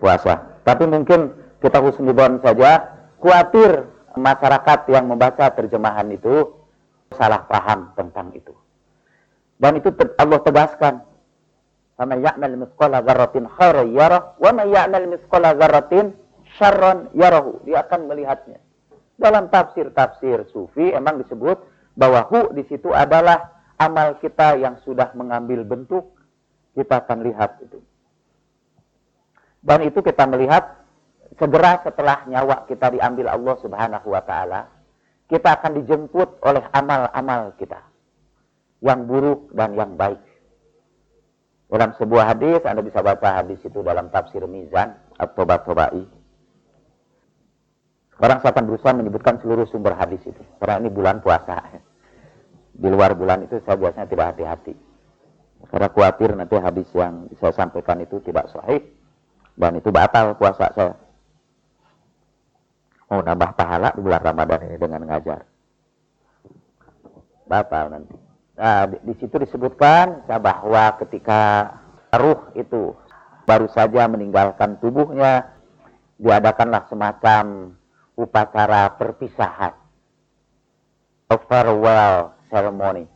puasa. 0.00 0.64
Tapi 0.64 0.88
mungkin 0.88 1.36
kita 1.60 1.76
husnudon 1.84 2.40
saja, 2.40 2.88
khawatir 3.20 3.84
masyarakat 4.16 4.88
yang 4.88 5.12
membaca 5.12 5.52
terjemahan 5.52 6.08
itu 6.08 6.57
salah 7.14 7.44
paham 7.48 7.92
tentang 7.96 8.32
itu. 8.36 8.52
Dan 9.58 9.80
itu 9.80 9.90
Allah 10.18 10.40
tegaskan. 10.42 10.94
Sama 11.98 12.14
ya'mal 12.14 12.54
misqala 12.54 13.02
dzarratin 13.02 13.50
khairan 13.58 13.90
yarah 13.90 14.38
wa 14.38 14.50
man 14.54 14.70
ya'mal 14.70 15.06
misqala 15.10 15.58
dzarratin 15.58 16.14
syarran 16.54 17.10
yarahu. 17.10 17.58
Dia 17.66 17.82
akan 17.82 18.06
melihatnya. 18.06 18.62
Dalam 19.18 19.50
tafsir-tafsir 19.50 20.46
sufi 20.54 20.94
emang 20.94 21.18
disebut 21.18 21.58
bahwa 21.98 22.22
hu 22.30 22.54
di 22.54 22.62
situ 22.70 22.94
adalah 22.94 23.58
amal 23.82 24.14
kita 24.22 24.54
yang 24.54 24.78
sudah 24.86 25.10
mengambil 25.18 25.66
bentuk, 25.66 26.14
kita 26.78 27.02
akan 27.02 27.26
lihat 27.26 27.58
itu. 27.66 27.82
Dan 29.58 29.82
itu 29.82 29.98
kita 29.98 30.22
melihat 30.30 30.78
segera 31.34 31.82
setelah 31.82 32.22
nyawa 32.30 32.62
kita 32.70 32.94
diambil 32.94 33.26
Allah 33.26 33.58
Subhanahu 33.58 34.06
wa 34.14 34.22
taala, 34.22 34.70
kita 35.28 35.60
akan 35.60 35.84
dijemput 35.84 36.40
oleh 36.40 36.64
amal-amal 36.72 37.52
kita. 37.60 37.84
Yang 38.80 39.00
buruk 39.04 39.40
dan 39.52 39.76
yang 39.76 39.92
baik. 39.94 40.18
Dalam 41.68 41.92
sebuah 42.00 42.32
hadis, 42.32 42.64
Anda 42.64 42.80
bisa 42.80 43.04
baca 43.04 43.44
hadis 43.44 43.60
itu 43.60 43.84
dalam 43.84 44.08
tafsir 44.08 44.40
Mizan 44.48 44.96
atau 45.20 45.44
Batobai. 45.44 46.00
Sekarang 48.16 48.38
saya 48.40 48.50
akan 48.56 48.64
berusaha 48.72 48.92
menyebutkan 48.96 49.36
seluruh 49.44 49.68
sumber 49.68 49.94
hadis 49.94 50.24
itu. 50.24 50.42
Karena 50.58 50.80
ini 50.80 50.88
bulan 50.88 51.20
puasa. 51.20 51.60
Di 52.78 52.88
luar 52.88 53.12
bulan 53.14 53.44
itu 53.44 53.60
saya 53.68 53.76
biasanya 53.76 54.08
tidak 54.08 54.26
hati-hati. 54.34 54.74
Karena 55.68 55.88
khawatir 55.92 56.30
nanti 56.38 56.56
hadis 56.56 56.88
yang 56.94 57.28
saya 57.36 57.52
sampaikan 57.52 58.00
itu 58.00 58.22
tidak 58.24 58.48
sahih. 58.54 58.80
Dan 59.58 59.82
itu 59.82 59.90
batal 59.90 60.38
puasa 60.38 60.70
saya 60.72 60.94
mau 63.08 63.24
nambah 63.24 63.56
pahala 63.56 63.88
di 63.96 64.00
bulan 64.04 64.22
Ramadan 64.22 64.68
ini 64.68 64.76
dengan 64.76 65.02
ngajar. 65.08 65.40
Batal 67.48 67.84
nanti. 67.88 68.16
Nah, 68.60 68.84
di, 68.84 68.96
di 69.00 69.14
situ 69.16 69.40
disebutkan 69.40 70.28
bahwa 70.28 70.84
ketika 71.00 71.72
ruh 72.12 72.52
itu 72.52 72.92
baru 73.48 73.64
saja 73.72 74.04
meninggalkan 74.12 74.76
tubuhnya, 74.76 75.56
diadakanlah 76.20 76.84
semacam 76.92 77.72
upacara 78.12 78.92
perpisahan. 79.00 79.72
A 81.28 81.36
farewell 81.48 82.36
ceremony. 82.52 83.08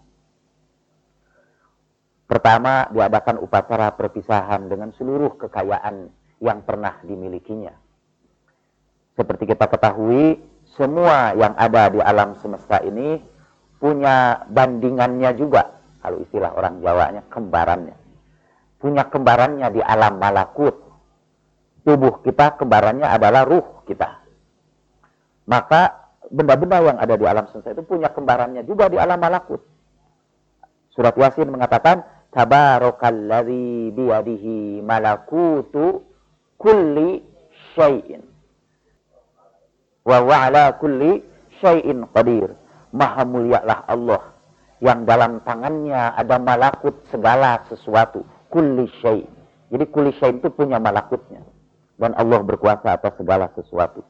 Pertama, 2.25 2.89
diadakan 2.89 3.45
upacara 3.45 3.93
perpisahan 3.93 4.73
dengan 4.73 4.89
seluruh 4.97 5.37
kekayaan 5.37 6.09
yang 6.41 6.65
pernah 6.65 6.97
dimilikinya 7.05 7.82
seperti 9.13 9.45
kita 9.45 9.69
ketahui, 9.69 10.41
semua 10.73 11.37
yang 11.37 11.53
ada 11.61 11.93
di 11.93 12.01
alam 12.01 12.33
semesta 12.41 12.81
ini 12.81 13.21
punya 13.77 14.49
bandingannya 14.49 15.37
juga. 15.37 15.85
Kalau 16.01 16.19
istilah 16.19 16.57
orang 16.57 16.81
Jawanya, 16.81 17.23
kembarannya. 17.29 17.97
Punya 18.81 19.07
kembarannya 19.07 19.69
di 19.71 19.81
alam 19.85 20.19
malakut. 20.19 20.75
Tubuh 21.83 22.25
kita 22.25 22.59
kembarannya 22.59 23.07
adalah 23.07 23.47
ruh 23.47 23.85
kita. 23.87 24.23
Maka 25.47 26.11
benda-benda 26.31 26.81
yang 26.81 26.99
ada 26.99 27.15
di 27.15 27.27
alam 27.29 27.47
semesta 27.53 27.75
itu 27.77 27.85
punya 27.85 28.11
kembarannya 28.11 28.65
juga 28.65 28.89
di 28.89 28.97
alam 28.97 29.21
malakut. 29.21 29.61
Surat 30.97 31.15
Yasin 31.15 31.53
mengatakan, 31.53 32.03
Tabarakalladzi 32.33 33.93
biyadihi 33.93 34.81
malakutu 34.81 36.01
kulli 36.57 37.21
syai'in 37.77 38.32
wa 40.03 40.19
wa'ala 40.23 40.77
kulli 40.79 41.23
syai'in 41.63 42.07
qadir. 42.11 42.53
Maha 42.93 43.25
mulialah 43.25 43.89
Allah 43.89 44.23
yang 44.83 45.09
dalam 45.09 45.41
tangannya 45.47 46.13
ada 46.13 46.37
malakut 46.37 47.07
segala 47.09 47.63
sesuatu. 47.71 48.27
Kulli 48.53 48.91
syai'. 49.01 49.25
Jadi 49.73 49.85
kulli 49.89 50.13
syai' 50.19 50.37
itu 50.37 50.53
punya 50.53 50.77
malakutnya. 50.77 51.41
Dan 51.97 52.13
Allah 52.19 52.43
berkuasa 52.45 52.99
atas 52.99 53.17
segala 53.17 53.49
sesuatu. 53.57 54.05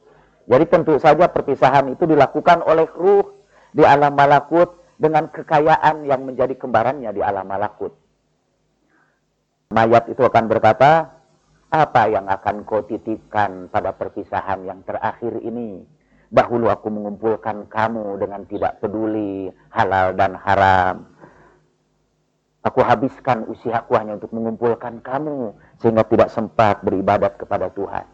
Jadi 0.49 0.65
tentu 0.67 0.99
saja 0.99 1.31
perpisahan 1.31 1.93
itu 1.95 2.03
dilakukan 2.09 2.67
oleh 2.67 2.89
ruh 2.99 3.23
di 3.71 3.87
alam 3.87 4.17
malakut 4.19 4.75
dengan 4.99 5.31
kekayaan 5.31 6.03
yang 6.09 6.27
menjadi 6.27 6.59
kembarannya 6.59 7.11
di 7.15 7.23
alam 7.23 7.47
malakut. 7.47 7.95
Mayat 9.71 10.11
itu 10.11 10.21
akan 10.21 10.45
berkata, 10.51 11.22
apa 11.73 12.13
yang 12.13 12.29
akan 12.29 12.69
kau 12.69 12.85
titipkan 12.85 13.73
pada 13.73 13.97
perpisahan 13.97 14.69
yang 14.69 14.85
terakhir 14.85 15.41
ini 15.41 15.81
Dahulu 16.33 16.73
aku 16.73 16.89
mengumpulkan 16.89 17.69
kamu 17.69 18.17
dengan 18.17 18.49
tidak 18.49 18.81
peduli 18.81 19.53
halal 19.69 20.17
dan 20.17 20.33
haram. 20.41 21.05
Aku 22.65 22.81
habiskan 22.81 23.45
usiaku 23.53 24.01
hanya 24.01 24.17
untuk 24.17 24.33
mengumpulkan 24.33 25.05
kamu 25.05 25.53
sehingga 25.77 26.09
tidak 26.09 26.33
sempat 26.33 26.81
beribadat 26.81 27.37
kepada 27.37 27.69
Tuhan. 27.77 28.09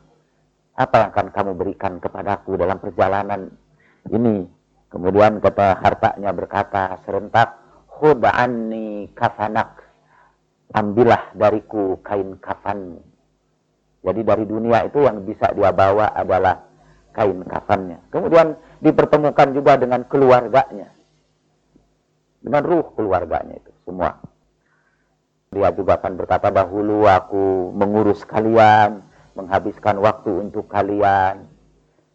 Apa 0.75 0.95
yang 0.99 1.09
akan 1.15 1.29
kamu 1.31 1.53
berikan 1.63 2.03
kepadaku 2.03 2.59
dalam 2.59 2.83
perjalanan 2.83 3.55
ini? 4.11 4.51
Kemudian 4.91 5.39
kata 5.39 5.79
hartanya 5.79 6.35
berkata 6.35 6.99
serentak, 7.07 7.55
Khud'anni 7.87 9.15
kafanak. 9.15 9.79
Ambillah 10.75 11.31
dariku 11.39 12.03
kain 12.03 12.35
kafanmu. 12.43 12.99
Jadi 13.99 14.21
dari 14.23 14.45
dunia 14.47 14.87
itu 14.87 15.03
yang 15.03 15.27
bisa 15.27 15.51
dia 15.51 15.75
bawa 15.75 16.15
adalah 16.15 16.63
kain 17.11 17.43
kafannya. 17.43 17.99
Kemudian 18.15 18.55
dipertemukan 18.79 19.49
juga 19.51 19.75
dengan 19.75 20.07
keluarganya. 20.07 20.95
Dengan 22.39 22.63
ruh 22.63 22.87
keluarganya 22.95 23.59
itu 23.59 23.73
semua. 23.83 24.15
Dia 25.51 25.75
juga 25.75 25.99
akan 25.99 26.15
berkata 26.15 26.55
dahulu 26.55 27.09
aku 27.11 27.75
mengurus 27.75 28.23
kalian, 28.23 29.03
menghabiskan 29.35 29.99
waktu 29.99 30.47
untuk 30.47 30.71
kalian, 30.71 31.49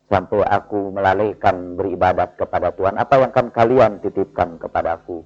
sampai 0.07 0.45
aku 0.47 0.93
melalaikan 0.93 1.75
beribadat 1.75 2.39
kepada 2.39 2.71
Tuhan. 2.71 2.95
Apa 2.95 3.19
yang 3.19 3.33
akan 3.33 3.47
kalian 3.51 3.91
titipkan 3.99 4.61
kepadaku? 4.61 5.25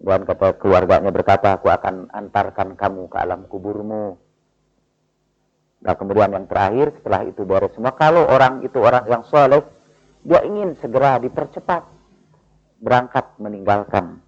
Dan 0.00 0.24
kata 0.24 0.56
keluarganya 0.56 1.12
berkata, 1.12 1.60
aku 1.60 1.68
akan 1.68 2.08
antarkan 2.08 2.72
kamu 2.72 3.12
ke 3.12 3.16
alam 3.20 3.44
kuburmu 3.44 4.29
Nah 5.80 5.94
kemudian 5.96 6.32
yang 6.32 6.44
terakhir 6.44 6.92
setelah 7.00 7.24
itu 7.24 7.42
beres 7.48 7.72
semua, 7.72 7.96
kalau 7.96 8.28
orang 8.28 8.60
itu 8.60 8.76
orang 8.80 9.04
yang 9.08 9.24
soleh, 9.24 9.64
dia 10.20 10.44
ingin 10.44 10.76
segera 10.76 11.16
dipercepat 11.16 11.82
berangkat 12.80 13.24
meninggalkan 13.40 14.20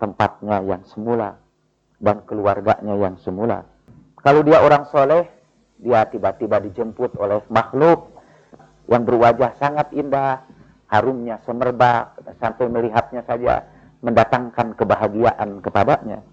tempatnya 0.00 0.64
yang 0.64 0.82
semula 0.88 1.36
dan 2.00 2.24
keluarganya 2.24 2.94
yang 2.96 3.16
semula. 3.20 3.68
Kalau 4.20 4.40
dia 4.40 4.64
orang 4.64 4.88
soleh, 4.88 5.28
dia 5.78 6.08
tiba-tiba 6.08 6.58
dijemput 6.64 7.14
oleh 7.20 7.44
makhluk 7.52 8.16
yang 8.88 9.04
berwajah 9.04 9.52
sangat 9.60 9.92
indah, 9.92 10.42
harumnya 10.88 11.38
semerbak, 11.44 12.16
sampai 12.40 12.66
melihatnya 12.66 13.22
saja 13.28 13.68
mendatangkan 14.00 14.72
kebahagiaan 14.78 15.60
kepadanya. 15.60 16.24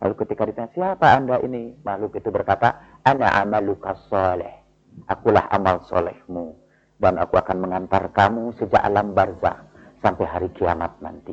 Lalu 0.00 0.14
ketika 0.24 0.48
ditanya, 0.48 0.70
siapa 0.72 1.12
anda 1.12 1.36
ini? 1.44 1.76
Makhluk 1.84 2.16
itu 2.16 2.32
berkata, 2.32 2.89
Ana 3.04 3.40
amaluka 3.40 3.96
soleh. 4.08 4.60
Akulah 5.08 5.48
amal 5.48 5.80
solehmu. 5.88 6.56
Dan 7.00 7.16
aku 7.16 7.40
akan 7.40 7.64
mengantar 7.64 8.12
kamu 8.12 8.52
sejak 8.60 8.80
alam 8.84 9.16
barzah 9.16 9.64
sampai 10.04 10.26
hari 10.28 10.48
kiamat 10.52 10.92
nanti. 11.00 11.32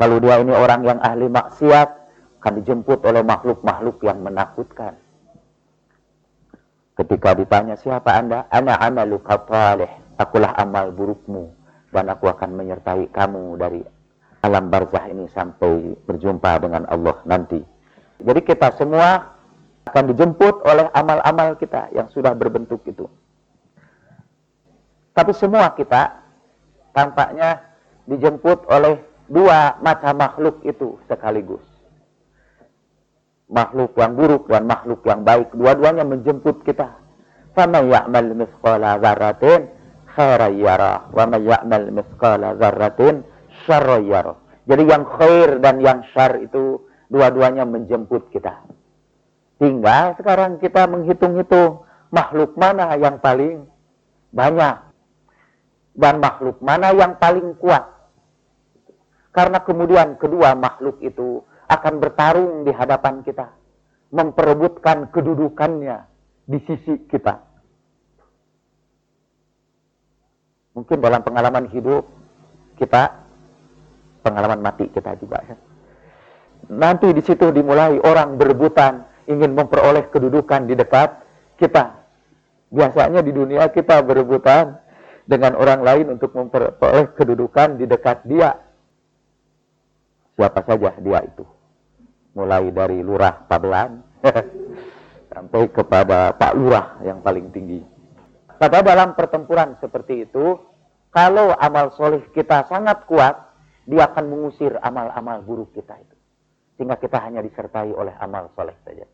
Kalau 0.00 0.16
dia 0.16 0.40
ini 0.40 0.56
orang 0.56 0.80
yang 0.88 0.98
ahli 1.04 1.28
maksiat, 1.28 1.88
akan 2.40 2.52
dijemput 2.64 3.04
oleh 3.04 3.20
makhluk-makhluk 3.20 4.00
yang 4.00 4.24
menakutkan. 4.24 4.96
Ketika 6.96 7.36
ditanya, 7.36 7.76
siapa 7.76 8.16
anda? 8.16 8.48
Ana 8.48 8.80
amaluka 8.80 9.36
soleh. 9.44 9.92
Akulah 10.16 10.56
amal 10.56 10.88
burukmu. 10.96 11.52
Dan 11.92 12.08
aku 12.08 12.32
akan 12.32 12.56
menyertai 12.56 13.12
kamu 13.12 13.60
dari 13.60 13.84
alam 14.40 14.72
barzah 14.72 15.04
ini 15.12 15.28
sampai 15.28 16.00
berjumpa 16.08 16.64
dengan 16.64 16.88
Allah 16.88 17.20
nanti. 17.28 17.60
Jadi 18.20 18.40
kita 18.40 18.72
semua 18.76 19.36
akan 19.85 20.11
dijemput 20.11 20.65
oleh 20.65 20.89
amal-amal 20.91 21.55
kita 21.61 21.93
yang 21.93 22.09
sudah 22.09 22.33
berbentuk 22.33 22.81
itu. 22.89 23.05
Tapi 25.15 25.31
semua 25.31 25.71
kita 25.77 26.19
tampaknya 26.91 27.63
dijemput 28.03 28.67
oleh 28.67 28.99
dua 29.31 29.79
macam 29.79 30.19
makhluk 30.19 30.59
itu 30.67 30.99
sekaligus. 31.07 31.63
Makhluk 33.45 33.93
yang 33.95 34.17
buruk 34.17 34.49
dan 34.49 34.65
makhluk 34.65 35.05
yang 35.05 35.21
baik. 35.21 35.53
Dua-duanya 35.53 36.03
menjemput 36.03 36.65
kita. 36.65 37.05
فَمَنْ 37.55 37.87
يَعْمَلْ 37.87 38.35
مِثْقَالَ 38.35 38.83
ذَرَّةٍ 38.99 39.45
خَيْرًا 40.11 40.49
يَرَى 40.59 40.93
وَمَنْ 41.15 41.41
يَعْمَلْ 41.47 41.83
مِثْقَالَ 41.95 42.43
ذَرَّةٍ 42.59 43.01
شَرًّا 43.63 43.97
يَرَى 44.03 44.33
Jadi 44.67 44.83
yang 44.83 45.07
khair 45.07 45.49
dan 45.63 45.79
yang 45.79 46.03
syar 46.11 46.35
itu 46.43 46.83
dua-duanya 47.07 47.63
menjemput 47.63 48.27
kita. 48.33 48.65
Tinggal 49.60 50.16
sekarang 50.16 50.56
kita 50.56 50.88
menghitung-hitung 50.88 51.84
makhluk 52.08 52.56
mana 52.56 52.96
yang 52.96 53.20
paling 53.20 53.68
banyak 54.32 54.76
dan 55.92 56.14
makhluk 56.16 56.56
mana 56.64 56.96
yang 56.96 57.20
paling 57.20 57.52
kuat. 57.60 57.84
Karena 59.36 59.60
kemudian 59.60 60.16
kedua 60.16 60.56
makhluk 60.56 60.96
itu 61.04 61.44
akan 61.68 62.00
bertarung 62.00 62.64
di 62.64 62.72
hadapan 62.72 63.20
kita, 63.20 63.52
memperebutkan 64.10 65.12
kedudukannya 65.12 66.08
di 66.48 66.58
sisi 66.64 66.96
kita. 67.06 67.38
Mungkin 70.72 70.98
dalam 71.04 71.20
pengalaman 71.20 71.68
hidup 71.68 72.08
kita, 72.80 73.12
pengalaman 74.24 74.64
mati 74.64 74.88
kita 74.88 75.14
juga 75.20 75.44
ya 75.44 75.56
nanti 76.68 77.08
di 77.16 77.22
situ 77.24 77.48
dimulai 77.48 77.96
orang 78.04 78.36
berebutan 78.36 79.08
ingin 79.30 79.54
memperoleh 79.54 80.10
kedudukan 80.10 80.66
di 80.66 80.74
dekat 80.74 81.22
kita. 81.62 82.02
Biasanya 82.70 83.22
di 83.22 83.30
dunia 83.30 83.70
kita 83.70 84.02
berebutan 84.02 84.78
dengan 85.26 85.54
orang 85.54 85.86
lain 85.86 86.06
untuk 86.18 86.34
memperoleh 86.34 87.14
kedudukan 87.14 87.78
di 87.78 87.86
dekat 87.86 88.26
dia. 88.26 88.58
Siapa 90.34 90.66
saja 90.66 90.90
dia 90.98 91.20
itu. 91.22 91.46
Mulai 92.34 92.70
dari 92.74 92.98
lurah 93.02 93.46
Pabelan 93.46 94.02
sampai 95.34 95.62
kepada 95.70 96.34
Pak 96.34 96.52
Lurah 96.58 96.98
yang 97.06 97.22
paling 97.22 97.50
tinggi. 97.54 97.82
Pada 98.58 98.82
dalam 98.82 99.18
pertempuran 99.18 99.78
seperti 99.82 100.26
itu, 100.30 100.58
kalau 101.10 101.54
amal 101.58 101.90
soleh 101.98 102.22
kita 102.30 102.70
sangat 102.70 103.02
kuat, 103.10 103.34
dia 103.82 104.06
akan 104.06 104.30
mengusir 104.30 104.78
amal-amal 104.78 105.42
buruk 105.42 105.74
kita 105.74 105.98
itu 105.98 106.20
sehingga 106.80 106.96
kita 106.96 107.20
hanya 107.20 107.44
disertai 107.44 107.92
oleh 107.92 108.16
amal 108.24 108.48
soleh 108.56 108.72
saja. 108.88 109.04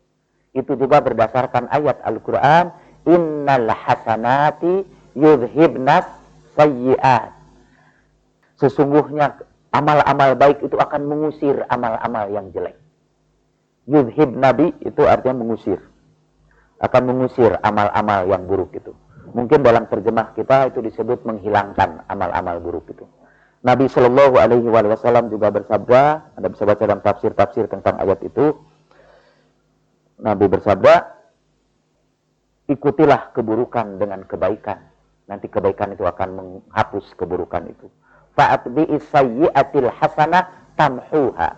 Itu 0.57 0.73
juga 0.73 1.05
berdasarkan 1.05 1.69
ayat 1.69 2.01
Al-Quran, 2.01 2.73
Innal 3.05 3.69
hasanati 3.69 4.81
yudhibnas 5.13 6.09
sayyiat. 6.57 7.31
Sesungguhnya 8.57 9.37
amal-amal 9.69 10.33
baik 10.33 10.65
itu 10.65 10.75
akan 10.81 11.05
mengusir 11.05 11.61
amal-amal 11.69 12.25
yang 12.33 12.49
jelek. 12.49 12.73
Yudhib 13.87 14.33
nabi 14.33 14.73
itu 14.81 15.05
artinya 15.05 15.45
mengusir. 15.45 15.79
Akan 16.81 17.05
mengusir 17.07 17.55
amal-amal 17.61 18.27
yang 18.27 18.43
buruk 18.49 18.73
itu. 18.75 18.91
Mungkin 19.31 19.61
dalam 19.61 19.85
terjemah 19.87 20.33
kita 20.33 20.73
itu 20.73 20.81
disebut 20.81 21.23
menghilangkan 21.23 22.03
amal-amal 22.09 22.59
buruk 22.59 22.89
itu. 22.89 23.05
Nabi 23.65 23.89
Shallallahu 23.89 24.37
Alaihi 24.37 24.67
Wasallam 24.69 25.33
juga 25.33 25.49
bersabda, 25.49 26.33
Anda 26.37 26.47
bisa 26.49 26.63
baca 26.65 26.83
dalam 26.83 27.01
tafsir-tafsir 27.01 27.65
tentang 27.69 27.97
ayat 27.97 28.21
itu. 28.21 28.53
Nabi 30.17 30.45
bersabda, 30.49 30.95
ikutilah 32.67 33.37
keburukan 33.37 34.01
dengan 34.01 34.25
kebaikan. 34.25 34.81
Nanti 35.29 35.51
kebaikan 35.51 35.93
itu 35.93 36.07
akan 36.07 36.29
menghapus 36.33 37.13
keburukan 37.19 37.67
itu. 37.69 37.87
Fa'at 38.33 38.65
bi'isayyi'atil 38.69 39.91
hasanah 39.91 40.73
tamhuha. 40.79 41.49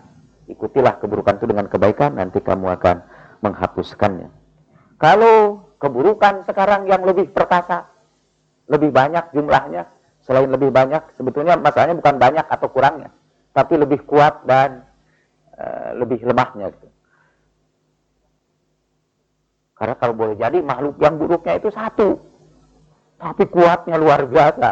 Ikutilah 0.50 0.98
keburukan 0.98 1.38
itu 1.38 1.45
dengan 1.45 1.69
kebaikan, 1.69 2.17
nanti 2.17 2.41
kamu 2.41 2.74
akan 2.80 3.06
menghapuskannya. 3.45 4.28
Kalau 4.98 5.69
keburukan 5.80 6.43
sekarang 6.43 6.89
yang 6.89 7.06
lebih 7.06 7.30
perkasa, 7.32 7.88
lebih 8.67 8.89
banyak 8.89 9.32
jumlahnya, 9.32 9.88
selain 10.26 10.50
lebih 10.50 10.74
banyak, 10.74 11.15
sebetulnya 11.15 11.56
masalahnya 11.56 11.95
bukan 11.95 12.15
banyak 12.19 12.45
atau 12.50 12.67
kurangnya, 12.67 13.13
tapi 13.56 13.80
lebih 13.80 14.04
kuat 14.04 14.43
dan 14.43 14.84
uh, 15.56 15.95
lebih 15.95 16.26
lemahnya. 16.26 16.74
Gitu. 16.74 16.88
Karena 19.80 19.96
kalau 19.96 20.13
boleh 20.13 20.36
jadi 20.36 20.60
makhluk 20.60 21.00
yang 21.00 21.15
buruknya 21.15 21.56
itu 21.56 21.72
satu, 21.72 22.20
tapi 23.15 23.48
kuatnya 23.48 23.96
luar 23.96 24.28
biasa. 24.28 24.72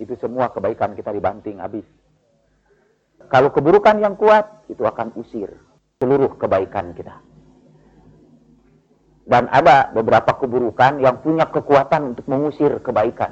Itu 0.00 0.18
semua 0.18 0.50
kebaikan 0.50 0.98
kita 0.98 1.14
dibanting 1.14 1.62
habis. 1.62 1.86
Kalau 3.30 3.54
keburukan 3.54 4.02
yang 4.02 4.18
kuat, 4.18 4.66
itu 4.66 4.82
akan 4.82 5.14
usir 5.14 5.54
seluruh 6.02 6.34
kebaikan 6.34 6.90
kita. 6.98 7.14
Dan 9.22 9.46
ada 9.54 9.94
beberapa 9.94 10.34
keburukan 10.34 10.98
yang 10.98 11.22
punya 11.22 11.46
kekuatan 11.46 12.16
untuk 12.16 12.26
mengusir 12.26 12.82
kebaikan 12.82 13.30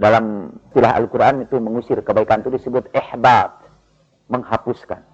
dalam 0.00 0.56
istilah 0.72 0.96
Al-Quran 0.96 1.44
itu 1.44 1.60
mengusir 1.60 2.00
kebaikan 2.00 2.40
itu 2.40 2.56
disebut 2.56 2.88
ihbat, 2.88 3.52
menghapuskan. 4.32 5.04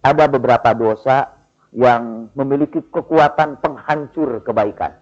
Ada 0.00 0.24
beberapa 0.32 0.72
dosa 0.72 1.28
yang 1.70 2.34
memiliki 2.34 2.82
kekuatan 2.82 3.62
penghancur 3.62 4.42
kebaikan. 4.42 4.98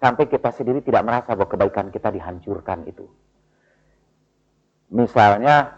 Sampai 0.00 0.28
kita 0.28 0.52
sendiri 0.52 0.80
tidak 0.80 1.04
merasa 1.04 1.36
bahwa 1.36 1.48
kebaikan 1.48 1.92
kita 1.92 2.08
dihancurkan 2.08 2.88
itu. 2.88 3.04
Misalnya 4.90 5.76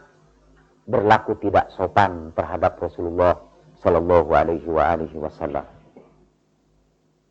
berlaku 0.86 1.38
tidak 1.42 1.70
sopan 1.74 2.30
terhadap 2.34 2.78
Rasulullah 2.78 3.34
Shallallahu 3.82 4.30
Alaihi 4.30 5.18
Wasallam, 5.18 5.66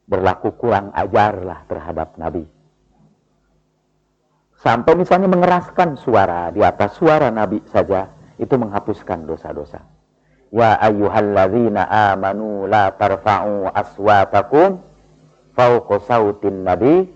berlaku 0.07 0.51
kurang 0.59 0.91
ajarlah 0.91 1.63
terhadap 1.67 2.19
Nabi. 2.19 2.43
Sampai 4.61 4.93
misalnya 4.93 5.31
mengeraskan 5.31 5.97
suara 5.97 6.53
di 6.53 6.61
atas 6.61 6.93
suara 6.99 7.33
Nabi 7.33 7.65
saja 7.71 8.13
itu 8.37 8.53
menghapuskan 8.59 9.25
dosa-dosa. 9.25 9.81
Ya 10.51 10.75
ayyuhalladzina 10.83 11.87
amanu 12.11 12.67
la 12.67 12.91
tarfa'u 12.91 13.71
aswatakum 13.71 14.83
fawqa 15.55 16.03
sautin 16.03 16.67
nabi 16.67 17.07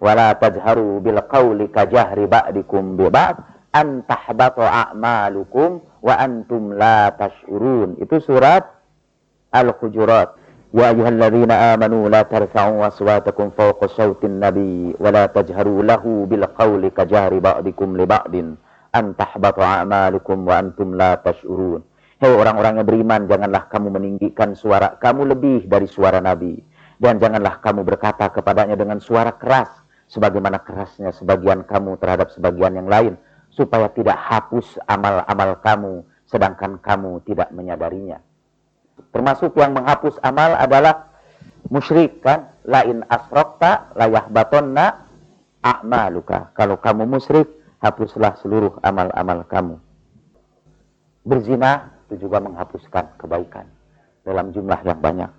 wa 0.00 0.16
la 0.16 0.32
tajharu 0.32 1.04
bil 1.04 1.20
qawli 1.28 1.68
ka 1.68 1.84
ba'dikum 1.84 2.96
bi 2.96 3.04
ba'd 3.12 3.36
an 3.76 4.00
tahbata 4.08 4.64
a'malukum 4.88 5.84
wa 6.00 6.14
antum 6.16 6.72
la 6.72 7.12
tash'urun. 7.12 8.00
Itu 8.00 8.16
surat 8.24 8.64
Al-Hujurat. 9.52 10.40
Ya 10.72 10.96
ayyuhalladzina 10.96 11.76
amanu 11.76 12.08
la 12.08 12.24
tarfa'u 12.24 12.80
aswatakum 12.80 13.52
fawqa 13.52 13.92
sautin 13.92 14.40
nabi 14.40 14.96
wa 14.96 15.12
la 15.12 15.28
tajharu 15.28 15.84
lahu 15.84 16.24
bil 16.24 16.48
qawli 16.48 16.96
ka 16.96 17.04
ba'dikum 17.04 17.92
li 17.92 18.08
ba'din 18.08 18.56
an 18.96 19.12
tahbata 19.20 19.84
a'malukum 19.84 20.48
wa 20.48 20.64
antum 20.64 20.96
la 20.96 21.20
tash'urun. 21.20 21.89
Hei 22.20 22.36
orang-orang 22.36 22.76
yang 22.76 22.84
beriman, 22.84 23.24
janganlah 23.24 23.64
kamu 23.72 23.96
meninggikan 23.96 24.52
suara 24.52 24.92
kamu 25.00 25.32
lebih 25.32 25.64
dari 25.64 25.88
suara 25.88 26.20
Nabi. 26.20 26.52
Dan 27.00 27.16
janganlah 27.16 27.64
kamu 27.64 27.80
berkata 27.80 28.28
kepadanya 28.28 28.76
dengan 28.76 29.00
suara 29.00 29.32
keras, 29.32 29.72
sebagaimana 30.04 30.60
kerasnya 30.60 31.16
sebagian 31.16 31.64
kamu 31.64 31.96
terhadap 31.96 32.28
sebagian 32.28 32.76
yang 32.76 32.92
lain, 32.92 33.16
supaya 33.48 33.88
tidak 33.88 34.20
hapus 34.20 34.76
amal-amal 34.84 35.64
kamu, 35.64 36.04
sedangkan 36.28 36.76
kamu 36.84 37.24
tidak 37.24 37.48
menyadarinya. 37.56 38.20
Termasuk 39.16 39.56
yang 39.56 39.72
menghapus 39.72 40.20
amal 40.20 40.60
adalah 40.60 41.08
musyrik 41.72 42.20
kan? 42.20 42.52
Lain 42.68 43.00
asrokta 43.08 43.96
layah 43.96 44.28
batonna 44.28 45.08
a'maluka. 45.64 46.52
Kalau 46.52 46.76
kamu 46.76 47.08
musyrik, 47.08 47.48
hapuslah 47.80 48.36
seluruh 48.44 48.76
amal-amal 48.84 49.40
kamu. 49.48 49.80
Berzina 51.24 51.96
itu 52.10 52.26
juga 52.26 52.42
menghapuskan 52.42 53.14
kebaikan 53.22 53.70
dalam 54.26 54.50
jumlah 54.50 54.82
yang 54.82 54.98
banyak. 54.98 55.30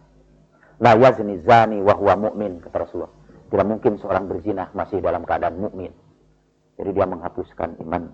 La 0.79 0.95
yazni 0.95 1.43
zani 1.43 1.84
wa 1.84 1.99
huwa 1.99 2.31
mu'min 2.31 2.63
kata 2.63 2.88
Rasulullah. 2.88 3.12
Tidak 3.51 3.67
mungkin 3.67 3.99
seorang 3.99 4.31
berzina 4.31 4.71
masih 4.71 5.03
dalam 5.03 5.27
keadaan 5.27 5.60
mukmin. 5.60 5.91
Jadi 6.79 6.95
dia 6.95 7.03
menghapuskan 7.03 7.75
iman. 7.84 8.07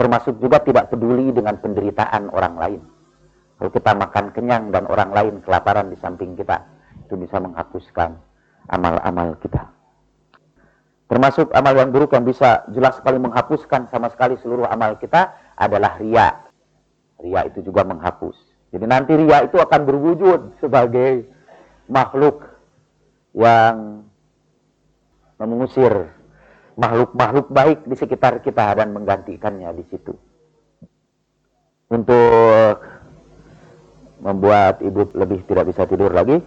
Termasuk 0.00 0.40
juga 0.40 0.64
tidak 0.64 0.88
peduli 0.88 1.28
dengan 1.36 1.60
penderitaan 1.60 2.32
orang 2.32 2.56
lain. 2.56 2.80
Kalau 3.60 3.70
kita 3.70 3.92
makan 3.92 4.26
kenyang 4.32 4.72
dan 4.72 4.88
orang 4.88 5.12
lain 5.12 5.34
kelaparan 5.44 5.92
di 5.92 6.00
samping 6.00 6.32
kita, 6.32 6.64
itu 7.04 7.14
bisa 7.20 7.36
menghapuskan 7.38 8.16
amal-amal 8.72 9.36
kita. 9.38 9.68
Termasuk 11.12 11.52
amal 11.52 11.76
yang 11.76 11.92
buruk 11.92 12.16
yang 12.16 12.24
bisa 12.24 12.64
jelas 12.72 12.96
sekali 12.96 13.20
menghapuskan 13.20 13.84
sama 13.92 14.08
sekali 14.08 14.40
seluruh 14.40 14.64
amal 14.64 14.96
kita 14.96 15.36
adalah 15.60 16.00
ria. 16.00 16.40
Ria 17.22 17.46
itu 17.46 17.62
juga 17.62 17.86
menghapus. 17.86 18.34
Jadi 18.72 18.84
nanti 18.88 19.12
ria 19.14 19.46
itu 19.46 19.60
akan 19.60 19.80
berwujud 19.84 20.58
sebagai 20.58 21.28
makhluk 21.86 22.42
yang 23.36 24.08
mengusir 25.36 26.08
makhluk-makhluk 26.74 27.52
baik 27.52 27.84
di 27.84 27.94
sekitar 27.94 28.40
kita 28.40 28.80
dan 28.80 28.96
menggantikannya 28.96 29.70
di 29.76 29.84
situ. 29.92 30.16
Untuk 31.92 32.80
membuat 34.24 34.80
ibu 34.80 35.04
lebih 35.12 35.44
tidak 35.44 35.68
bisa 35.68 35.84
tidur 35.84 36.08
lagi, 36.08 36.40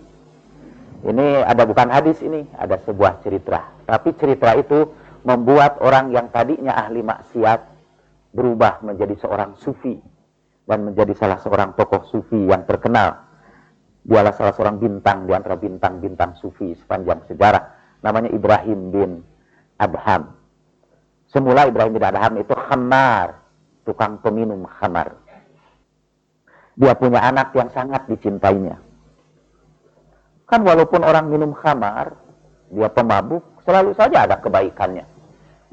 ini 1.05 1.27
ada 1.45 1.69
bukan 1.69 1.93
hadis 1.93 2.17
ini, 2.25 2.49
ada 2.57 2.81
sebuah 2.81 3.21
cerita. 3.21 3.69
Tapi 3.85 4.17
cerita 4.17 4.57
itu 4.57 4.89
membuat 5.21 5.77
orang 5.85 6.09
yang 6.09 6.33
tadinya 6.33 6.73
ahli 6.73 7.05
maksiat 7.05 7.61
berubah 8.33 8.81
menjadi 8.81 9.13
seorang 9.21 9.53
sufi 9.61 10.14
dan 10.65 10.91
menjadi 10.91 11.13
salah 11.17 11.37
seorang 11.41 11.77
tokoh 11.77 12.05
sufi 12.09 12.49
yang 12.49 12.65
terkenal. 12.65 13.21
Dialah 14.05 14.33
salah 14.37 14.53
seorang 14.53 14.77
bintang 14.77 15.25
di 15.25 15.33
antara 15.33 15.57
bintang-bintang 15.57 16.37
sufi 16.37 16.77
sepanjang 16.77 17.25
sejarah. 17.25 17.63
Namanya 18.05 18.29
Ibrahim 18.29 18.93
bin 18.93 19.11
Adham. 19.81 20.37
Semula 21.29 21.65
Ibrahim 21.65 21.97
bin 21.97 22.05
Adham 22.05 22.37
itu 22.37 22.53
khamar, 22.53 23.41
tukang 23.81 24.21
peminum 24.21 24.65
khamar. 24.69 25.17
Dia 26.77 26.93
punya 26.93 27.23
anak 27.25 27.55
yang 27.57 27.71
sangat 27.73 28.05
dicintainya. 28.05 28.77
Kan 30.45 30.61
walaupun 30.61 31.01
orang 31.01 31.25
minum 31.33 31.57
khamar, 31.57 32.13
dia 32.69 32.89
pemabuk, 32.93 33.41
selalu 33.65 33.97
saja 33.97 34.29
ada 34.29 34.37
kebaikannya. 34.37 35.05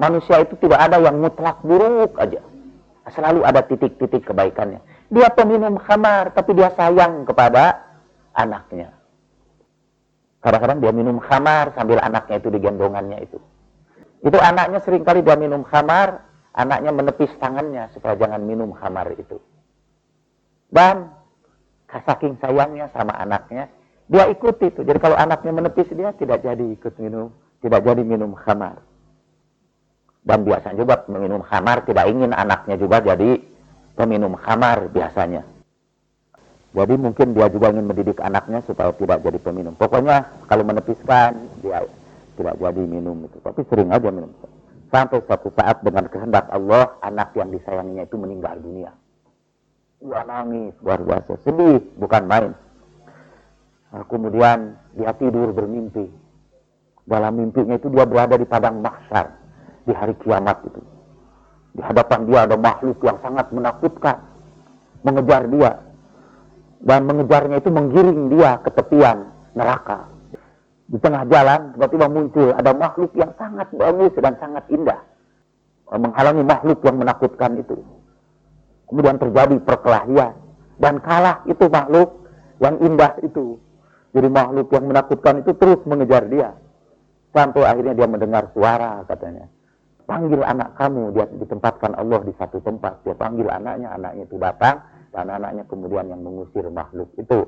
Manusia 0.00 0.40
itu 0.40 0.56
tidak 0.56 0.88
ada 0.88 0.96
yang 1.04 1.20
mutlak 1.20 1.60
buruk 1.60 2.16
aja. 2.16 2.40
Selalu 3.10 3.42
ada 3.42 3.66
titik-titik 3.66 4.22
kebaikannya. 4.30 4.78
Dia 5.10 5.28
peminum 5.34 5.74
khamar, 5.82 6.30
tapi 6.30 6.54
dia 6.54 6.70
sayang 6.78 7.26
kepada 7.26 7.82
anaknya. 8.32 8.94
Kadang-kadang 10.42 10.78
dia 10.82 10.92
minum 10.94 11.18
khamar 11.18 11.74
sambil 11.74 11.98
anaknya 11.98 12.38
itu 12.38 12.48
digendongannya 12.50 13.18
itu. 13.26 13.38
Itu 14.22 14.38
anaknya 14.38 14.78
sering 14.86 15.02
kali 15.02 15.22
dia 15.26 15.34
minum 15.34 15.66
khamar, 15.66 16.22
anaknya 16.54 16.94
menepis 16.94 17.30
tangannya 17.42 17.90
supaya 17.90 18.14
jangan 18.14 18.42
minum 18.46 18.70
khamar 18.70 19.10
itu. 19.18 19.42
Dan 20.70 21.10
saking 21.90 22.38
sayangnya 22.38 22.88
sama 22.94 23.18
anaknya, 23.18 23.66
dia 24.06 24.30
ikuti 24.30 24.70
itu. 24.70 24.86
Jadi 24.86 24.98
kalau 25.02 25.18
anaknya 25.18 25.52
menepis 25.52 25.90
dia 25.90 26.14
tidak 26.16 26.40
jadi 26.40 26.64
ikut 26.74 26.94
minum, 27.02 27.34
tidak 27.60 27.82
jadi 27.82 28.02
minum 28.06 28.32
khamar. 28.38 28.78
Dan 30.22 30.46
biasanya 30.46 30.78
juga 30.78 31.02
meminum 31.10 31.42
khamar 31.42 31.82
tidak 31.82 32.06
ingin 32.06 32.30
anaknya 32.30 32.78
juga 32.78 33.02
jadi 33.02 33.42
peminum 33.98 34.38
khamar 34.38 34.86
biasanya. 34.94 35.42
Jadi 36.72 36.94
mungkin 36.96 37.34
dia 37.34 37.50
juga 37.50 37.74
ingin 37.74 37.90
mendidik 37.90 38.22
anaknya 38.22 38.62
supaya 38.62 38.94
tidak 38.94 39.18
jadi 39.20 39.38
peminum. 39.42 39.74
Pokoknya 39.74 40.24
kalau 40.46 40.62
menepiskan 40.62 41.36
dia 41.58 41.82
tidak 42.38 42.54
jadi 42.56 42.82
minum 42.86 43.26
itu. 43.26 43.36
Tapi 43.42 43.60
sering 43.66 43.90
aja 43.90 44.08
minum. 44.14 44.30
Sampai 44.88 45.20
suatu 45.26 45.50
saat 45.58 45.82
dengan 45.82 46.06
kehendak 46.06 46.48
Allah 46.54 46.96
anak 47.02 47.34
yang 47.34 47.50
disayanginya 47.50 48.06
itu 48.06 48.16
meninggal 48.16 48.56
dunia. 48.62 48.92
Dia 50.02 50.22
nangis 50.22 50.74
luar 50.82 51.02
biasa, 51.02 51.38
sedih 51.42 51.82
bukan 51.98 52.22
main. 52.30 52.52
Nah, 53.92 54.04
kemudian 54.06 54.78
dia 54.94 55.12
tidur 55.18 55.50
bermimpi. 55.50 56.08
Dalam 57.02 57.34
mimpinya 57.34 57.74
itu 57.74 57.90
dia 57.90 58.06
berada 58.06 58.38
di 58.38 58.46
padang 58.46 58.78
mahsyar 58.78 59.41
di 59.82 59.92
hari 59.92 60.14
kiamat 60.22 60.62
itu. 60.66 60.80
Di 61.72 61.80
hadapan 61.80 62.28
dia 62.28 62.40
ada 62.44 62.56
makhluk 62.60 63.00
yang 63.00 63.18
sangat 63.24 63.48
menakutkan, 63.50 64.16
mengejar 65.02 65.48
dia. 65.48 65.72
Dan 66.82 67.06
mengejarnya 67.06 67.62
itu 67.62 67.70
menggiring 67.70 68.20
dia 68.34 68.58
ke 68.58 68.70
tepian 68.74 69.30
neraka. 69.54 70.10
Di 70.90 70.98
tengah 70.98 71.24
jalan 71.30 71.72
tiba-tiba 71.78 72.06
muncul 72.10 72.48
ada 72.52 72.74
makhluk 72.74 73.14
yang 73.14 73.30
sangat 73.38 73.70
bagus 73.72 74.12
dan 74.18 74.34
sangat 74.42 74.66
indah. 74.68 75.00
Menghalangi 75.92 76.42
makhluk 76.42 76.82
yang 76.82 76.96
menakutkan 76.98 77.54
itu. 77.56 77.78
Kemudian 78.90 79.16
terjadi 79.16 79.56
perkelahian. 79.62 80.34
Dan 80.76 80.98
kalah 80.98 81.46
itu 81.46 81.64
makhluk 81.70 82.26
yang 82.58 82.76
indah 82.82 83.14
itu. 83.22 83.60
Jadi 84.12 84.28
makhluk 84.28 84.68
yang 84.74 84.84
menakutkan 84.90 85.40
itu 85.40 85.54
terus 85.56 85.80
mengejar 85.86 86.26
dia. 86.28 86.52
Sampai 87.32 87.64
akhirnya 87.64 87.96
dia 87.96 88.08
mendengar 88.10 88.50
suara 88.52 89.06
katanya 89.08 89.48
panggil 90.12 90.44
anak 90.44 90.76
kamu, 90.76 91.16
dia 91.16 91.24
ditempatkan 91.40 91.96
Allah 91.96 92.20
di 92.20 92.32
satu 92.36 92.60
tempat. 92.60 93.00
Dia 93.08 93.16
panggil 93.16 93.48
anaknya, 93.48 93.96
anaknya 93.96 94.28
itu 94.28 94.36
datang, 94.36 94.76
dan 95.08 95.26
anaknya 95.32 95.64
kemudian 95.64 96.12
yang 96.12 96.20
mengusir 96.20 96.68
makhluk 96.68 97.08
itu. 97.16 97.40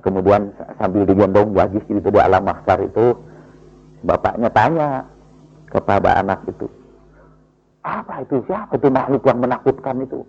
Kemudian 0.00 0.56
sambil 0.80 1.04
digendong 1.04 1.52
lagi 1.52 1.84
itu 1.84 2.08
di 2.08 2.20
alam 2.20 2.48
mahsyar 2.48 2.80
itu, 2.80 3.12
bapaknya 4.02 4.48
tanya 4.50 4.88
kepada 5.68 6.24
anak 6.24 6.48
itu, 6.48 6.66
apa 7.84 8.24
itu? 8.24 8.40
Siapa 8.46 8.80
itu 8.80 8.88
makhluk 8.88 9.22
yang 9.28 9.38
menakutkan 9.44 9.96
itu? 10.00 10.24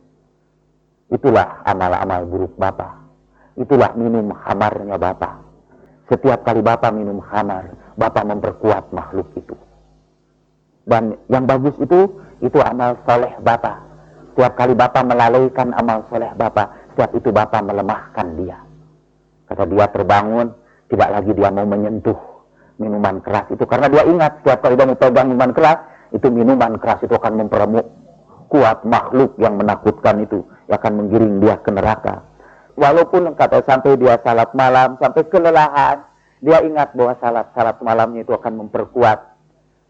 Itulah 1.07 1.63
amal-amal 1.63 2.27
buruk 2.27 2.53
bapak. 2.57 2.97
Itulah 3.55 3.93
minum 3.95 4.33
khamarnya 4.33 4.97
bapak. 4.97 5.45
Setiap 6.09 6.43
kali 6.43 6.65
bapak 6.65 6.91
minum 6.91 7.21
khamar, 7.21 7.71
bapak 7.95 8.25
memperkuat 8.25 8.89
makhluk 8.89 9.29
itu. 9.37 9.44
Dan 10.85 11.17
yang 11.33 11.49
bagus 11.49 11.73
itu, 11.81 12.07
itu 12.45 12.59
amal 12.61 12.97
soleh 13.09 13.33
Bapak. 13.41 13.81
Setiap 14.33 14.53
kali 14.53 14.77
Bapak 14.77 15.03
melalaikan 15.03 15.73
amal 15.73 16.05
soleh 16.07 16.29
Bapak, 16.37 16.93
setiap 16.93 17.11
itu 17.17 17.33
Bapak 17.33 17.65
melemahkan 17.65 18.27
dia. 18.37 18.57
Kata 19.49 19.65
dia 19.65 19.85
terbangun, 19.89 20.53
tidak 20.89 21.09
lagi 21.09 21.31
dia 21.33 21.49
mau 21.49 21.65
menyentuh 21.65 22.35
minuman 22.77 23.23
keras 23.23 23.47
itu 23.51 23.63
karena 23.63 23.87
dia 23.87 24.03
ingat 24.03 24.43
setiap 24.43 24.59
kali 24.67 24.75
dia 24.75 24.87
mau 24.87 24.99
pegang 24.99 25.27
minuman 25.31 25.51
keras 25.55 25.79
itu 26.11 26.27
minuman 26.27 26.75
keras 26.75 26.99
itu 27.03 27.15
akan 27.15 27.33
memperemuk 27.45 27.85
kuat 28.51 28.83
makhluk 28.83 29.35
yang 29.39 29.55
menakutkan 29.55 30.21
itu 30.21 30.43
yang 30.67 30.77
akan 30.77 30.93
menggiring 30.99 31.39
dia 31.39 31.55
ke 31.63 31.71
neraka 31.71 32.27
walaupun 32.75 33.31
kata 33.33 33.63
sampai 33.63 33.95
dia 33.95 34.19
salat 34.21 34.51
malam 34.51 34.99
sampai 34.99 35.23
kelelahan 35.31 36.03
dia 36.43 36.61
ingat 36.61 36.91
bahwa 36.93 37.15
salat 37.23 37.47
salat 37.55 37.79
malamnya 37.79 38.27
itu 38.27 38.35
akan 38.35 38.67
memperkuat 38.67 39.34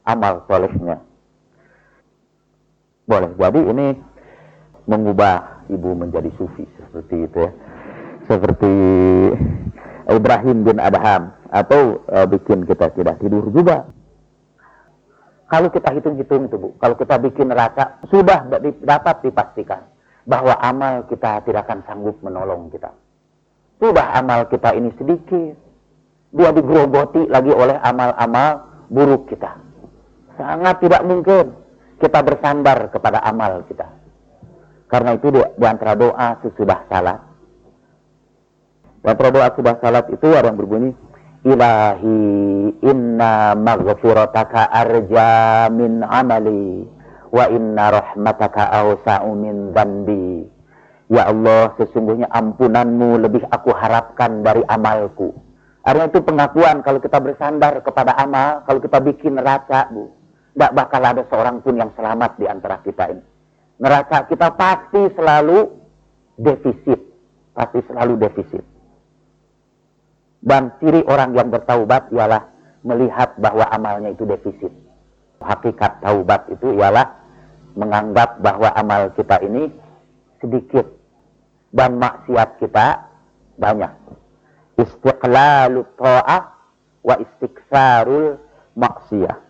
amal 0.05 0.45
solehnya 0.47 1.01
boleh 3.05 3.31
jadi 3.37 3.61
ini 3.73 3.87
mengubah 4.85 5.65
ibu 5.69 5.93
menjadi 5.97 6.29
sufi 6.37 6.65
seperti 6.77 7.15
itu 7.25 7.37
ya 7.41 7.51
seperti 8.25 8.73
Ibrahim 10.05 10.65
bin 10.65 10.77
Adham 10.81 11.33
atau 11.49 12.01
e, 12.09 12.17
bikin 12.29 12.65
kita 12.65 12.93
tidak 12.93 13.21
tidur 13.21 13.49
juga 13.53 13.85
kalau 15.45 15.69
kita 15.69 15.93
hitung-hitung 15.93 16.49
itu 16.49 16.57
Bu, 16.57 16.73
kalau 16.81 16.97
kita 16.97 17.21
bikin 17.21 17.53
neraca, 17.53 18.01
sudah 18.09 18.49
dapat 18.81 19.15
dipastikan 19.21 19.85
bahwa 20.25 20.57
amal 20.57 21.05
kita 21.05 21.45
tidak 21.45 21.69
akan 21.69 21.85
sanggup 21.85 22.17
menolong 22.25 22.73
kita. 22.73 22.89
Sudah 23.77 24.17
amal 24.17 24.49
kita 24.49 24.73
ini 24.73 24.89
sedikit. 24.97 25.53
Dia 26.35 26.51
digerogoti 26.51 27.29
lagi 27.29 27.53
oleh 27.53 27.77
amal-amal 27.79 28.67
buruk 28.89 29.29
kita. 29.29 29.55
Sangat 30.35 30.83
tidak 30.83 31.01
mungkin 31.07 31.55
kita 31.99 32.19
bersandar 32.21 32.91
kepada 32.91 33.23
amal 33.23 33.63
kita. 33.71 33.87
Karena 34.91 35.15
itu 35.15 35.31
di, 35.31 35.41
di 35.41 35.65
antara 35.65 35.95
doa 35.95 36.37
sesudah 36.43 36.79
salat. 36.91 37.19
Di 39.01 39.07
antara 39.07 39.29
doa 39.31 39.47
sesudah 39.51 39.75
salat 39.79 40.05
itu 40.11 40.27
yang 40.29 40.55
berbunyi, 40.59 40.91
Ilahi 41.45 42.17
inna 42.81 43.53
maghfirataka 43.53 44.65
arja 44.65 45.69
min 45.69 46.01
amali 46.01 46.89
wa 47.29 47.45
inna 47.53 47.93
rahmataka 47.93 48.73
awsa'u 48.81 49.29
min. 49.37 49.69
Ya 51.05 51.29
Allah, 51.29 51.77
sesungguhnya 51.77 52.25
ampunanmu 52.33 53.21
lebih 53.21 53.45
aku 53.53 53.69
harapkan 53.77 54.41
dari 54.41 54.65
amalku. 54.65 55.37
Artinya 55.85 56.09
itu 56.09 56.19
pengakuan 56.25 56.81
kalau 56.81 56.97
kita 56.97 57.21
bersandar 57.21 57.77
kepada 57.85 58.17
amal, 58.17 58.65
kalau 58.65 58.81
kita 58.81 58.97
bikin 59.05 59.37
neraca, 59.37 59.85
Bu. 59.93 60.24
Tidak 60.55 60.71
bakal 60.71 61.03
ada 61.03 61.19
seorang 61.27 61.59
pun 61.59 61.75
yang 61.75 61.91
selamat 61.99 62.39
di 62.39 62.47
antara 62.47 62.79
kita 62.79 63.11
ini. 63.11 63.23
Neraca 63.75 64.23
kita 64.23 64.55
pasti 64.55 65.11
selalu 65.11 65.67
defisit. 66.39 66.95
Pasti 67.51 67.83
selalu 67.91 68.15
defisit. 68.23 68.63
Dan 70.39 70.71
ciri 70.79 71.03
orang 71.11 71.35
yang 71.35 71.51
bertaubat 71.51 72.07
ialah 72.15 72.47
melihat 72.87 73.35
bahwa 73.35 73.67
amalnya 73.67 74.15
itu 74.15 74.23
defisit. 74.23 74.71
Hakikat 75.43 75.99
taubat 75.99 76.47
itu 76.47 76.71
ialah 76.79 77.03
menganggap 77.75 78.39
bahwa 78.39 78.71
amal 78.79 79.11
kita 79.11 79.43
ini 79.43 79.67
sedikit 80.39 80.87
dan 81.75 81.99
maksiat 81.99 82.63
kita 82.63 83.03
banyak. 83.59 83.91
Istiqlalu 84.79 85.83
ta'ah 85.99 86.43
wa 87.03 87.15
istiksarul 87.19 88.39
maksiyah. 88.79 89.44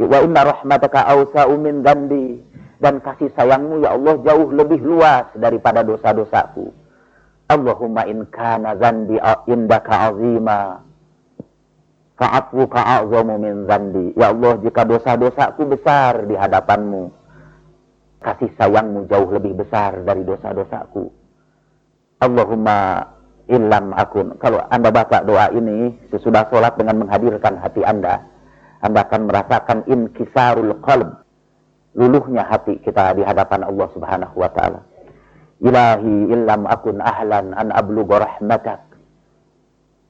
Wa 0.00 0.18
inna 0.24 0.40
rahmataka 0.46 1.08
awsa'u 1.12 1.52
min 1.60 1.82
dambi. 1.84 2.40
Dan 2.82 2.98
kasih 2.98 3.30
sayangmu 3.36 3.84
ya 3.86 3.94
Allah 3.94 4.18
jauh 4.22 4.50
lebih 4.50 4.82
luas 4.82 5.30
daripada 5.38 5.86
dosa-dosaku. 5.86 6.72
Allahumma 7.46 8.08
in 8.08 8.26
kana 8.32 8.74
zandi 8.80 9.20
indaka 9.46 10.10
azima 10.10 10.82
fa'afuka 12.18 12.80
a'zamu 12.80 13.34
min 13.38 13.66
zandi. 13.66 14.14
Ya 14.14 14.30
Allah, 14.30 14.58
jika 14.62 14.86
dosa-dosaku 14.86 15.62
besar 15.74 16.26
di 16.26 16.34
hadapanmu, 16.38 17.10
kasih 18.22 18.50
sayangmu 18.54 19.10
jauh 19.10 19.30
lebih 19.30 19.58
besar 19.58 20.02
dari 20.06 20.22
dosa-dosaku. 20.22 21.10
Allahumma 22.22 23.02
illam 23.50 23.90
akun. 23.98 24.38
Kalau 24.38 24.62
Anda 24.70 24.94
baca 24.94 25.26
doa 25.26 25.50
ini 25.50 25.98
sesudah 26.14 26.46
sholat 26.46 26.78
dengan 26.78 27.02
menghadirkan 27.02 27.58
hati 27.58 27.82
Anda, 27.82 28.22
Anda 28.82 29.06
akan 29.06 29.30
merasakan 29.30 29.78
inkisarul 29.86 30.82
qalb. 30.82 31.22
Luluhnya 31.94 32.42
hati 32.44 32.82
kita 32.82 33.14
di 33.14 33.22
hadapan 33.22 33.62
Allah 33.62 33.88
Subhanahu 33.94 34.34
wa 34.34 34.50
taala. 34.50 34.80
Ilahi 35.62 36.34
illam 36.34 36.66
akun 36.66 36.98
ahlan 36.98 37.54
an 37.54 37.70
ablugha 37.70 38.26
rahmatak. 38.26 38.82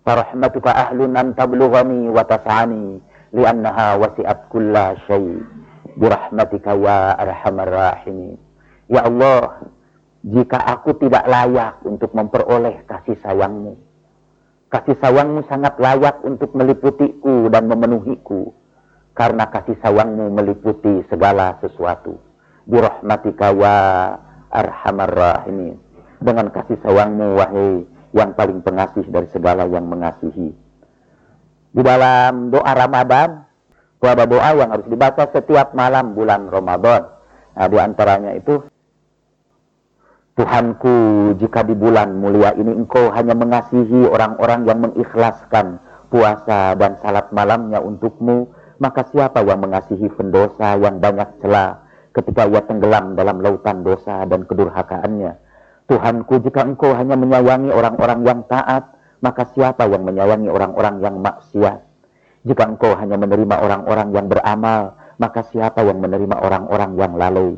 Farahmatuka 0.03 0.73
ahlun 0.73 1.13
an 1.15 1.37
tablughani 1.37 2.09
wa 2.09 2.25
tas'ani 2.25 2.99
li'annaha 3.37 4.01
wasi'at 4.01 4.49
kulla 4.49 4.97
syai' 5.05 5.63
birahmatika 5.97 6.73
ya 6.77 7.17
arhamar 7.21 7.69
rahimin. 7.69 8.41
Ya 8.89 9.05
Allah, 9.09 9.69
jika 10.25 10.59
aku 10.61 10.97
tidak 11.01 11.25
layak 11.29 11.81
untuk 11.85 12.13
memperoleh 12.13 12.85
kasih 12.89 13.17
sayangmu, 13.21 13.77
kasih 14.73 14.97
sayangmu 15.01 15.45
sangat 15.49 15.77
layak 15.81 16.21
untuk 16.25 16.53
meliputiku 16.57 17.49
dan 17.53 17.69
memenuhiku, 17.69 18.53
karena 19.13 19.49
kasih 19.49 19.77
sayangmu 19.81 20.33
meliputi 20.33 21.05
segala 21.09 21.61
sesuatu. 21.61 22.17
Birahmatika 22.65 23.53
wa 23.53 23.77
arhamar 24.49 25.13
rahimin. 25.13 25.77
Dengan 26.23 26.49
kasih 26.53 26.79
sayangmu 26.81 27.37
wahai 27.37 27.85
yang 28.13 28.33
paling 28.37 28.61
pengasih 28.61 29.05
dari 29.09 29.29
segala 29.33 29.69
yang 29.69 29.89
mengasihi. 29.89 30.53
Di 31.73 31.81
dalam 31.81 32.53
doa 32.53 32.73
Ramadan, 32.77 33.49
ada 34.03 34.27
doa 34.27 34.51
yang 34.59 34.69
harus 34.75 34.87
dibaca 34.91 35.25
setiap 35.31 35.73
malam 35.79 36.13
bulan 36.13 36.51
Ramadan. 36.51 37.07
Nah, 37.55 37.69
di 37.71 37.79
antaranya 37.79 38.35
itu, 38.35 38.61
Tuhanku, 40.33 40.97
jika 41.39 41.63
di 41.63 41.77
bulan 41.77 42.17
mulia 42.17 42.57
ini 42.57 42.73
engkau 42.73 43.13
hanya 43.13 43.37
mengasihi 43.37 44.09
orang-orang 44.09 44.65
yang 44.65 44.81
mengikhlaskan 44.81 45.77
puasa 46.09 46.73
dan 46.77 46.97
salat 47.05 47.29
malamnya 47.31 47.79
untukmu, 47.85 48.49
maka 48.83 49.07
siapa 49.07 49.47
yang 49.47 49.63
mengasihi 49.63 50.11
pendosa 50.11 50.75
yang 50.83 50.99
banyak 50.99 51.39
celah 51.39 51.87
ketika 52.11 52.51
ia 52.51 52.67
tenggelam 52.67 53.15
dalam 53.15 53.39
lautan 53.39 53.87
dosa 53.87 54.27
dan 54.27 54.43
kedurhakaannya. 54.43 55.39
Tuhanku, 55.87 56.43
jika 56.43 56.67
engkau 56.67 56.91
hanya 56.91 57.15
menyayangi 57.15 57.71
orang-orang 57.71 58.27
yang 58.27 58.43
taat, 58.51 58.91
maka 59.23 59.47
siapa 59.55 59.87
yang 59.87 60.03
menyayangi 60.03 60.51
orang-orang 60.51 60.99
yang 60.99 61.15
maksiat? 61.23 61.79
Jika 62.43 62.63
engkau 62.75 62.99
hanya 62.99 63.15
menerima 63.15 63.55
orang-orang 63.63 64.09
yang 64.11 64.27
beramal, 64.27 64.99
maka 65.23 65.47
siapa 65.47 65.87
yang 65.87 66.03
menerima 66.03 66.43
orang-orang 66.43 66.99
yang 66.99 67.15
lalai? 67.15 67.55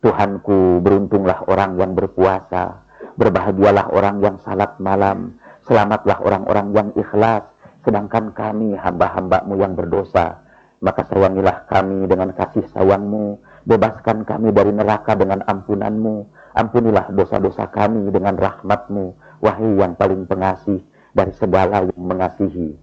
Tuhanku, 0.00 0.80
beruntunglah 0.80 1.44
orang 1.44 1.76
yang 1.76 1.92
berpuasa, 1.92 2.80
berbahagialah 3.20 3.92
orang 3.92 4.16
yang 4.24 4.36
salat 4.40 4.80
malam, 4.80 5.36
selamatlah 5.68 6.24
orang-orang 6.24 6.72
yang 6.72 6.88
ikhlas, 6.96 7.44
sedangkan 7.84 8.32
kami 8.32 8.76
hamba-hambamu 8.80 9.60
yang 9.60 9.76
berdosa. 9.76 10.43
Maka 10.84 11.08
sayangilah 11.08 11.64
kami 11.64 12.04
dengan 12.04 12.36
kasih 12.36 12.68
sayangmu, 12.76 13.40
Bebaskan 13.64 14.28
kami 14.28 14.52
dari 14.52 14.76
neraka 14.76 15.16
dengan 15.16 15.40
ampunanmu. 15.48 16.28
Ampunilah 16.52 17.08
dosa-dosa 17.16 17.72
kami 17.72 18.12
dengan 18.12 18.36
rahmatmu. 18.36 19.16
Wahai 19.40 19.80
yang 19.80 19.96
paling 19.96 20.28
pengasih 20.28 20.84
dari 21.16 21.32
segala 21.40 21.88
yang 21.88 21.96
mengasihi. 21.96 22.76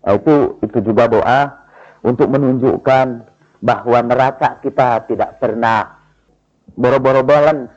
Nah, 0.00 0.16
itu, 0.16 0.56
itu 0.64 0.78
juga 0.80 1.04
doa 1.04 1.68
untuk 2.00 2.32
menunjukkan 2.32 3.28
bahwa 3.60 3.98
neraca 4.00 4.56
kita 4.64 5.04
tidak 5.04 5.36
pernah 5.36 6.00
boro-boro 6.72 7.20
balance. 7.20 7.68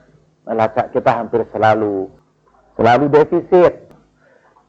Neraca 0.47 0.88
kita 0.95 1.12
hampir 1.19 1.43
selalu 1.51 2.08
selalu 2.79 3.06
defisit. 3.12 3.91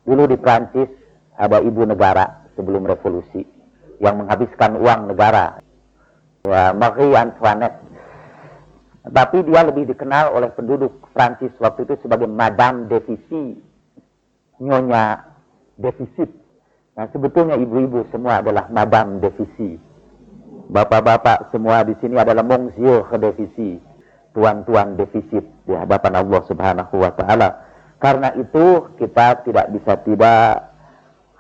Dulu 0.02 0.26
di 0.26 0.36
Prancis 0.42 0.90
ada 1.38 1.62
ibu 1.62 1.86
negara 1.86 2.50
sebelum 2.58 2.82
revolusi 2.82 3.53
yang 4.02 4.24
menghabiskan 4.24 4.78
uang 4.78 5.14
negara 5.14 5.58
Marie 6.74 7.16
Antoinette. 7.16 7.80
Tapi 9.04 9.44
dia 9.44 9.60
lebih 9.64 9.84
dikenal 9.84 10.32
oleh 10.32 10.48
penduduk 10.52 11.12
Prancis 11.12 11.52
waktu 11.60 11.84
itu 11.84 12.00
sebagai 12.00 12.24
Madame 12.24 12.88
Deficit, 12.88 13.60
Nyonya 14.60 15.20
Defisit. 15.76 16.32
Nah 16.96 17.04
sebetulnya 17.12 17.60
ibu-ibu 17.60 18.08
semua 18.08 18.40
adalah 18.40 18.72
Madame 18.72 19.20
Deficit. 19.20 19.76
Bapak-bapak 20.64 21.52
semua 21.52 21.84
di 21.84 21.92
sini 22.00 22.16
adalah 22.16 22.40
Monsieur 22.40 23.04
Deficit, 23.20 23.84
tuan-tuan 24.32 24.96
defisit 24.96 25.44
di 25.68 25.76
hadapan 25.76 26.24
Allah 26.24 26.40
Subhanahu 26.48 26.94
wa 26.96 27.12
taala. 27.12 27.48
Karena 28.00 28.32
itu 28.32 28.88
kita 28.96 29.44
tidak 29.44 29.68
bisa 29.76 30.00
tidak 30.00 30.72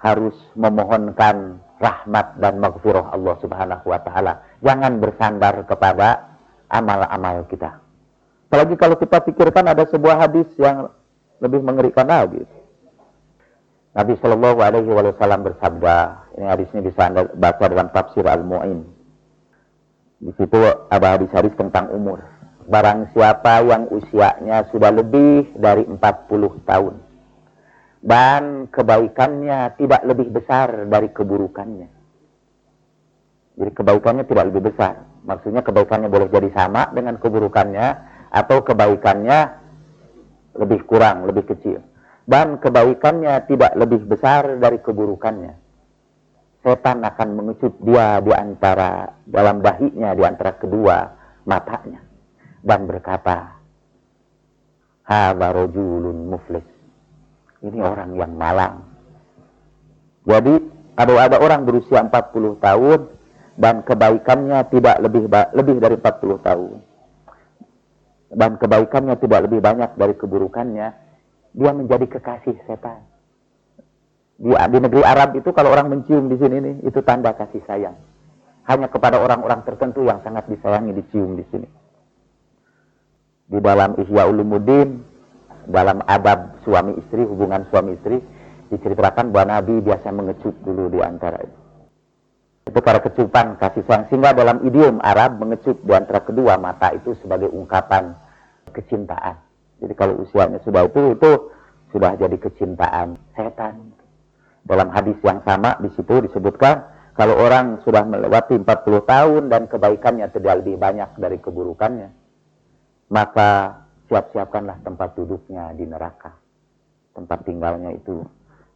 harus 0.04 0.36
memohonkan 0.52 1.63
rahmat 1.84 2.40
dan 2.40 2.56
maghfirah 2.56 3.12
Allah 3.12 3.34
Subhanahu 3.44 3.84
wa 3.84 4.00
taala. 4.00 4.40
Jangan 4.64 4.96
bersandar 4.96 5.68
kepada 5.68 6.40
amal-amal 6.72 7.44
kita. 7.52 7.76
Apalagi 8.48 8.74
kalau 8.80 8.96
kita 8.96 9.20
pikirkan 9.20 9.68
ada 9.68 9.84
sebuah 9.84 10.24
hadis 10.24 10.48
yang 10.56 10.88
lebih 11.44 11.60
mengerikan 11.60 12.08
lagi. 12.08 12.40
Nabi 13.94 14.18
Shallallahu 14.18 14.58
Alaihi 14.58 14.90
Wasallam 14.90 15.46
bersabda, 15.46 15.96
ini 16.40 16.46
hadis 16.50 16.66
ini 16.74 16.90
bisa 16.90 17.06
anda 17.06 17.30
baca 17.30 17.64
dalam 17.68 17.92
tafsir 17.94 18.26
Al 18.26 18.42
Muin. 18.42 18.82
Di 20.18 20.32
situ 20.34 20.58
ada 20.88 21.14
hadis-hadis 21.14 21.52
tentang 21.54 21.92
umur. 21.92 22.18
Barang 22.64 23.12
siapa 23.12 23.60
yang 23.60 23.86
usianya 23.92 24.66
sudah 24.72 24.88
lebih 24.88 25.52
dari 25.60 25.84
40 25.84 26.00
tahun 26.64 27.03
dan 28.04 28.68
kebaikannya 28.68 29.80
tidak 29.80 30.04
lebih 30.04 30.28
besar 30.28 30.84
dari 30.84 31.08
keburukannya. 31.08 31.88
Jadi 33.54 33.70
kebaikannya 33.72 34.24
tidak 34.28 34.44
lebih 34.52 34.68
besar. 34.68 35.08
Maksudnya 35.24 35.64
kebaikannya 35.64 36.12
boleh 36.12 36.28
jadi 36.28 36.52
sama 36.52 36.92
dengan 36.92 37.16
keburukannya 37.16 37.86
atau 38.28 38.60
kebaikannya 38.60 39.38
lebih 40.60 40.84
kurang, 40.84 41.24
lebih 41.24 41.48
kecil 41.48 41.80
dan 42.24 42.56
kebaikannya 42.56 43.44
tidak 43.48 43.72
lebih 43.76 44.04
besar 44.08 44.56
dari 44.56 44.80
keburukannya. 44.80 45.54
Setan 46.64 47.04
akan 47.04 47.28
mengecut 47.36 47.76
dia 47.84 48.24
di 48.24 48.32
antara 48.32 49.12
dalam 49.28 49.60
dahinya 49.60 50.16
di 50.16 50.24
antara 50.24 50.56
kedua 50.56 50.96
matanya 51.44 52.00
dan 52.64 52.88
berkata, 52.88 53.60
"Hadza 55.04 55.48
rajulun 55.52 56.32
muflis." 56.32 56.73
Ini 57.64 57.78
orang 57.80 58.12
yang 58.20 58.32
malang. 58.36 58.84
Jadi 60.28 60.54
ada 61.00 61.12
ada 61.16 61.36
orang 61.40 61.64
berusia 61.64 62.04
40 62.04 62.60
tahun 62.60 63.00
dan 63.56 63.80
kebaikannya 63.88 64.58
tidak 64.68 64.96
lebih 65.00 65.24
lebih 65.56 65.76
dari 65.80 65.96
40 65.96 66.44
tahun. 66.44 66.78
Dan 68.34 68.50
kebaikannya 68.60 69.14
tidak 69.16 69.48
lebih 69.48 69.64
banyak 69.64 69.90
dari 69.96 70.14
keburukannya 70.18 70.88
dia 71.54 71.70
menjadi 71.70 72.06
kekasih 72.18 72.58
setan. 72.66 73.06
Di, 74.34 74.50
di 74.50 74.78
negeri 74.82 75.06
Arab 75.06 75.38
itu 75.38 75.54
kalau 75.54 75.70
orang 75.70 75.86
mencium 75.86 76.26
di 76.26 76.34
sini 76.34 76.58
nih, 76.58 76.74
itu 76.82 76.98
tanda 77.06 77.30
kasih 77.38 77.62
sayang. 77.70 77.94
Hanya 78.66 78.90
kepada 78.90 79.22
orang-orang 79.22 79.62
tertentu 79.62 80.02
yang 80.02 80.18
sangat 80.26 80.50
disayangi 80.50 80.90
dicium 80.98 81.38
di 81.38 81.44
sini. 81.54 81.68
Di 83.46 83.58
dalam 83.62 83.94
Ihya 84.02 84.26
Ulumuddin, 84.26 85.13
dalam 85.68 86.00
adab 86.04 86.60
suami 86.64 86.96
istri, 87.00 87.24
hubungan 87.24 87.64
suami 87.68 87.96
istri, 87.96 88.20
diceritakan 88.72 89.30
bahwa 89.30 89.60
Nabi 89.60 89.80
biasa 89.84 90.08
mengecup 90.10 90.54
dulu 90.64 90.90
di 90.92 91.00
antara 91.00 91.38
itu. 91.42 91.58
Itu 92.64 92.80
para 92.80 92.98
kecupan 93.04 93.60
kasih 93.60 93.84
sayang. 93.84 94.08
Sehingga 94.08 94.32
dalam 94.32 94.64
idiom 94.64 94.98
Arab 95.04 95.36
mengecup 95.36 95.84
di 95.84 95.92
antara 95.92 96.24
kedua 96.24 96.56
mata 96.56 96.90
itu 96.96 97.12
sebagai 97.20 97.52
ungkapan 97.52 98.16
kecintaan. 98.72 99.36
Jadi 99.84 99.94
kalau 99.94 100.24
usianya 100.24 100.58
sudah 100.64 100.88
itu, 100.88 101.12
itu 101.12 101.30
sudah 101.92 102.16
jadi 102.16 102.36
kecintaan 102.40 103.20
setan. 103.36 103.92
Dalam 104.64 104.88
hadis 104.88 105.20
yang 105.20 105.44
sama 105.44 105.76
di 105.76 105.92
situ 105.92 106.24
disebutkan, 106.24 106.88
kalau 107.14 107.36
orang 107.36 107.84
sudah 107.84 108.02
melewati 108.08 108.58
40 108.58 108.64
tahun 109.04 109.42
dan 109.52 109.68
kebaikannya 109.68 110.26
tidak 110.32 110.64
lebih 110.64 110.80
banyak 110.80 111.14
dari 111.20 111.36
keburukannya, 111.38 112.10
maka 113.12 113.83
siap-siapkanlah 114.08 114.80
tempat 114.84 115.16
duduknya 115.16 115.72
di 115.76 115.84
neraka. 115.88 116.32
Tempat 117.14 117.46
tinggalnya 117.46 117.94
itu 117.94 118.24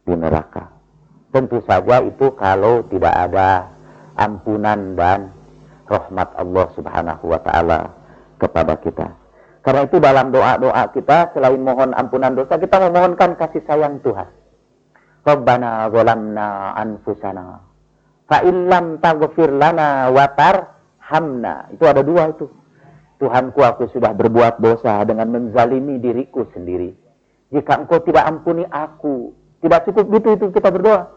di 0.07 0.15
neraka. 0.15 0.71
Tentu 1.29 1.61
saja 1.67 2.01
itu 2.01 2.33
kalau 2.33 2.81
tidak 2.89 3.13
ada 3.13 3.69
ampunan 4.17 4.97
dan 4.97 5.29
rahmat 5.85 6.29
Allah 6.37 6.65
Subhanahu 6.73 7.23
wa 7.29 7.39
taala 7.41 7.79
kepada 8.41 8.73
kita. 8.81 9.07
Karena 9.59 9.85
itu 9.85 9.97
dalam 9.99 10.31
doa-doa 10.31 10.83
kita 10.95 11.35
selain 11.35 11.59
mohon 11.59 11.91
ampunan 11.93 12.33
dosa 12.33 12.55
kita 12.57 12.79
memohonkan 12.79 13.35
kasih 13.35 13.61
sayang 13.67 13.99
Tuhan. 14.01 14.25
Rabbana 15.27 15.91
zalamna 15.91 16.73
anfusana 16.79 17.59
fa 18.29 18.39
illam 18.45 18.97
taghfir 19.03 19.51
lana 19.51 20.09
wa 20.09 20.25
tarhamna. 20.31 21.73
Itu 21.75 21.83
ada 21.85 22.01
dua 22.05 22.31
itu. 22.31 22.47
Tuhanku 23.19 23.59
aku 23.59 23.91
sudah 23.91 24.15
berbuat 24.15 24.63
dosa 24.63 25.03
dengan 25.03 25.27
menzalimi 25.27 25.99
diriku 25.99 26.47
sendiri. 26.55 26.95
Jika 27.51 27.83
engkau 27.83 27.99
tidak 27.99 28.23
ampuni 28.23 28.63
aku, 28.63 29.35
tidak 29.59 29.83
cukup 29.91 30.07
gitu 30.15 30.27
itu 30.39 30.45
kita 30.55 30.71
berdoa. 30.71 31.11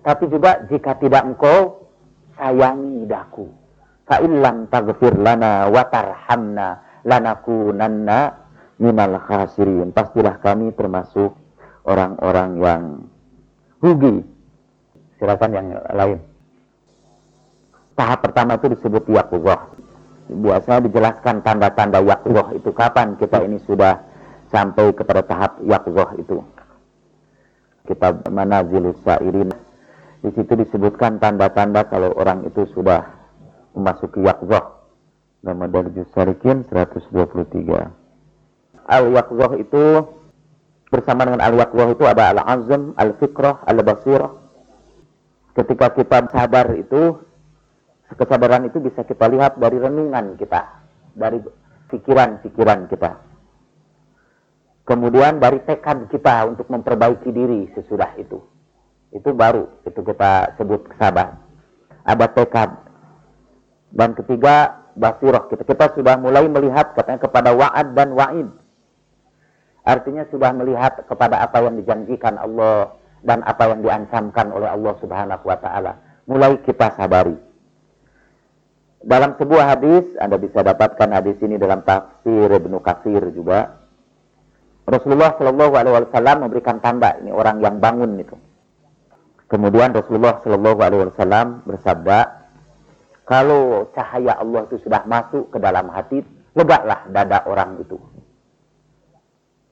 Tapi 0.00 0.32
juga 0.32 0.64
jika 0.72 0.96
tidak 0.96 1.22
engkau 1.28 1.92
sayangi 2.40 3.04
daku. 3.04 3.52
Fa 4.08 4.18
illam 4.24 4.66
taghfir 4.72 5.14
lana 5.20 5.68
wa 5.68 5.84
tarhamna 5.92 6.68
lanakunanna 7.04 8.18
minal 8.80 9.20
khasirin. 9.20 9.92
Pastilah 9.92 10.40
kami 10.40 10.72
termasuk 10.72 11.36
orang-orang 11.84 12.50
yang 12.64 12.82
rugi. 13.84 14.24
Silakan 15.20 15.50
yang 15.52 15.68
lain. 15.92 16.18
Tahap 17.92 18.24
pertama 18.24 18.56
itu 18.56 18.72
disebut 18.72 19.04
yakullah. 19.12 19.68
Biasanya 20.30 20.86
dijelaskan 20.86 21.42
tanda-tanda 21.42 21.98
yakullah 22.04 22.54
itu 22.54 22.70
kapan 22.70 23.18
kita 23.18 23.42
ini 23.42 23.58
sudah 23.66 23.98
sampai 24.54 24.94
kepada 24.94 25.26
tahap 25.26 25.58
yakullah 25.66 26.14
itu. 26.20 26.42
Kita 27.88 28.30
manazilus 28.30 28.98
sairin. 29.02 29.50
Di 30.22 30.30
situ 30.38 30.54
disebutkan 30.54 31.18
tanda-tanda 31.18 31.90
kalau 31.90 32.14
orang 32.14 32.46
itu 32.46 32.62
sudah 32.70 33.02
memasuki 33.74 34.22
yakullah 34.22 34.82
Nama 35.42 35.66
Darjus 35.66 36.06
Sarikin 36.14 36.62
123. 36.70 37.10
Al-Yaqzah 38.86 39.52
itu 39.58 39.84
bersama 40.86 41.26
dengan 41.26 41.42
Al-Yaqzah 41.42 41.88
itu 41.98 42.06
ada 42.06 42.30
Al-Azm, 42.30 42.94
Al-Fikrah, 42.94 43.66
Al-Basirah. 43.66 44.38
Ketika 45.58 45.98
kita 45.98 46.30
sadar 46.30 46.78
itu, 46.78 47.18
kesadaran 48.16 48.68
itu 48.68 48.78
bisa 48.78 49.04
kita 49.04 49.28
lihat 49.28 49.58
dari 49.58 49.78
renungan 49.78 50.36
kita, 50.36 50.60
dari 51.16 51.38
pikiran-pikiran 51.92 52.88
kita. 52.88 53.10
Kemudian 54.82 55.38
dari 55.38 55.62
tekad 55.62 56.10
kita 56.10 56.48
untuk 56.48 56.66
memperbaiki 56.66 57.30
diri 57.30 57.70
sesudah 57.76 58.18
itu. 58.18 58.42
Itu 59.12 59.30
baru, 59.36 59.68
itu 59.86 60.00
kita 60.02 60.56
sebut 60.58 60.90
sabar. 60.98 61.38
Ada 62.02 62.26
tekad. 62.34 62.70
Dan 63.92 64.16
ketiga, 64.16 64.82
basirah 64.96 65.46
kita. 65.52 65.62
Kita 65.62 65.92
sudah 65.94 66.18
mulai 66.18 66.48
melihat 66.48 66.96
katanya 66.96 67.20
kepada 67.22 67.52
wa'ad 67.52 67.94
dan 67.94 68.16
wa'id. 68.16 68.48
Artinya 69.82 70.24
sudah 70.30 70.50
melihat 70.54 71.02
kepada 71.06 71.42
apa 71.42 71.58
yang 71.62 71.74
dijanjikan 71.78 72.38
Allah 72.38 72.94
dan 73.22 73.42
apa 73.46 73.70
yang 73.70 73.82
diancamkan 73.82 74.50
oleh 74.50 74.70
Allah 74.70 74.94
Subhanahu 74.98 75.44
wa 75.46 75.58
taala. 75.58 75.92
Mulai 76.26 76.58
kita 76.62 76.94
sabari. 76.94 77.34
Dalam 79.02 79.34
sebuah 79.34 79.64
hadis, 79.74 80.06
Anda 80.22 80.38
bisa 80.38 80.62
dapatkan 80.62 81.10
hadis 81.10 81.34
ini 81.42 81.58
dalam 81.58 81.82
tafsir 81.82 82.46
Ibnu 82.46 82.78
Katsir 82.78 83.22
juga. 83.34 83.82
Rasulullah 84.86 85.34
Shallallahu 85.34 85.74
alaihi 85.74 85.94
wasallam 86.06 86.46
memberikan 86.46 86.78
tanda 86.78 87.18
ini 87.18 87.34
orang 87.34 87.58
yang 87.62 87.82
bangun 87.82 88.18
itu. 88.18 88.38
Kemudian 89.50 89.90
Rasulullah 89.90 90.38
Shallallahu 90.42 90.78
alaihi 90.82 91.02
wasallam 91.10 91.66
bersabda, 91.66 92.18
kalau 93.26 93.90
cahaya 93.90 94.38
Allah 94.38 94.70
itu 94.70 94.78
sudah 94.86 95.02
masuk 95.06 95.50
ke 95.50 95.58
dalam 95.58 95.90
hati, 95.90 96.22
legalah 96.54 97.06
dada 97.10 97.42
orang 97.46 97.82
itu. 97.82 97.98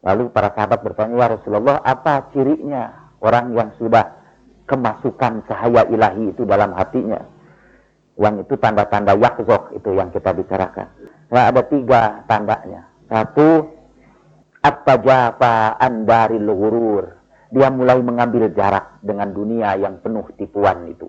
Lalu 0.03 0.33
para 0.35 0.51
sahabat 0.59 0.81
bertanya, 0.83 1.15
ya 1.23 1.27
Rasulullah, 1.39 1.79
apa 1.87 2.35
cirinya 2.35 3.15
orang 3.23 3.53
yang 3.55 3.71
sudah 3.79 4.11
kemasukan 4.67 5.45
cahaya 5.47 5.87
ilahi 5.87 6.35
itu 6.35 6.43
dalam 6.43 6.75
hatinya? 6.75 7.21
Yang 8.21 8.45
itu 8.45 8.55
tanda-tanda 8.61 9.17
yakzok 9.17 9.73
itu 9.81 9.97
yang 9.97 10.13
kita 10.13 10.37
bicarakan. 10.37 10.93
Nah, 11.33 11.49
ada 11.49 11.65
tiga 11.65 12.21
tandanya. 12.29 12.85
Satu, 13.09 13.65
apa 14.61 14.95
dari 16.05 16.37
luhurur. 16.37 17.17
Dia 17.51 17.67
mulai 17.73 17.99
mengambil 18.05 18.53
jarak 18.53 19.03
dengan 19.03 19.33
dunia 19.33 19.75
yang 19.75 19.99
penuh 20.05 20.23
tipuan 20.39 20.87
itu. 20.87 21.09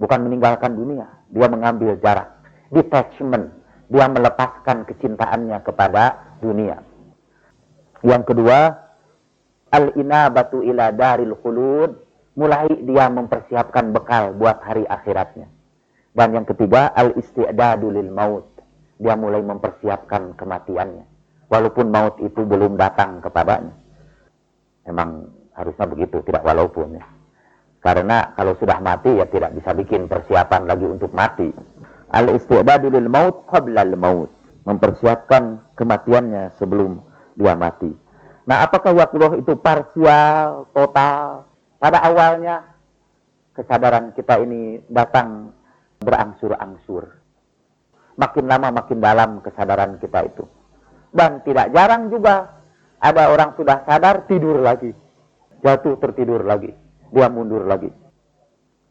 Bukan 0.00 0.24
meninggalkan 0.24 0.72
dunia 0.72 1.20
dia 1.30 1.46
mengambil 1.46 1.96
jarak. 2.02 2.28
Detachment, 2.70 3.50
dia 3.90 4.06
melepaskan 4.06 4.86
kecintaannya 4.86 5.58
kepada 5.66 6.36
dunia. 6.38 6.82
Yang 8.06 8.34
kedua, 8.34 8.58
al-inabatu 9.74 10.62
ila 10.62 10.94
daril 10.94 11.34
khulud, 11.38 11.90
mulai 12.38 12.70
dia 12.70 13.10
mempersiapkan 13.10 13.90
bekal 13.90 14.34
buat 14.38 14.62
hari 14.62 14.86
akhiratnya. 14.86 15.50
Dan 16.20 16.36
yang 16.36 16.44
ketiga, 16.44 16.92
al-isti'dadu 16.92 17.96
lil 17.96 18.12
maut. 18.12 18.44
Dia 19.00 19.16
mulai 19.16 19.40
mempersiapkan 19.40 20.36
kematiannya. 20.36 21.08
Walaupun 21.48 21.88
maut 21.88 22.20
itu 22.20 22.44
belum 22.44 22.76
datang 22.76 23.24
kepadanya. 23.24 23.72
Memang 24.84 25.32
harusnya 25.56 25.88
begitu, 25.88 26.20
tidak 26.28 26.44
walaupun 26.44 27.00
ya. 27.00 27.08
Karena 27.80 28.36
kalau 28.36 28.52
sudah 28.60 28.76
mati 28.84 29.16
ya 29.16 29.24
tidak 29.32 29.56
bisa 29.56 29.72
bikin 29.72 30.12
persiapan 30.12 30.68
lagi 30.68 30.84
untuk 30.84 31.08
mati. 31.16 31.48
Al-istibadu 32.12 32.92
lil 32.92 33.08
maut 33.08 33.48
qabla 33.48 33.80
al 33.80 33.96
maut. 33.96 34.28
Mempersiapkan 34.68 35.72
kematiannya 35.72 36.52
sebelum 36.60 37.00
dia 37.32 37.56
mati. 37.56 37.88
Nah, 38.44 38.68
apakah 38.68 38.92
waktu 38.92 39.40
itu 39.40 39.56
parsial, 39.56 40.68
total? 40.76 41.48
Pada 41.80 42.04
awalnya 42.04 42.76
kesadaran 43.56 44.12
kita 44.12 44.36
ini 44.44 44.84
datang 44.92 45.56
berangsur-angsur. 46.00 47.04
Makin 48.16 48.44
lama 48.48 48.68
makin 48.72 48.98
dalam 49.00 49.30
kesadaran 49.44 50.00
kita 50.00 50.28
itu. 50.28 50.44
Dan 51.12 51.44
tidak 51.44 51.72
jarang 51.72 52.08
juga 52.08 52.60
ada 53.00 53.32
orang 53.32 53.56
sudah 53.56 53.84
sadar 53.84 54.24
tidur 54.28 54.60
lagi. 54.60 54.92
Jatuh 55.60 55.96
tertidur 56.00 56.44
lagi. 56.44 56.72
Dia 57.12 57.28
mundur 57.28 57.64
lagi. 57.64 57.88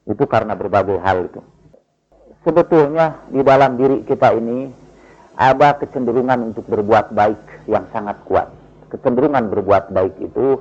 Itu 0.06 0.26
karena 0.26 0.54
berbagai 0.58 0.98
hal 1.02 1.30
itu. 1.30 1.42
Sebetulnya 2.46 3.26
di 3.30 3.42
dalam 3.46 3.78
diri 3.78 4.06
kita 4.06 4.34
ini 4.34 4.70
ada 5.38 5.78
kecenderungan 5.78 6.54
untuk 6.54 6.66
berbuat 6.66 7.14
baik 7.14 7.70
yang 7.70 7.86
sangat 7.94 8.18
kuat. 8.26 8.50
Kecenderungan 8.90 9.54
berbuat 9.54 9.94
baik 9.94 10.18
itu 10.18 10.58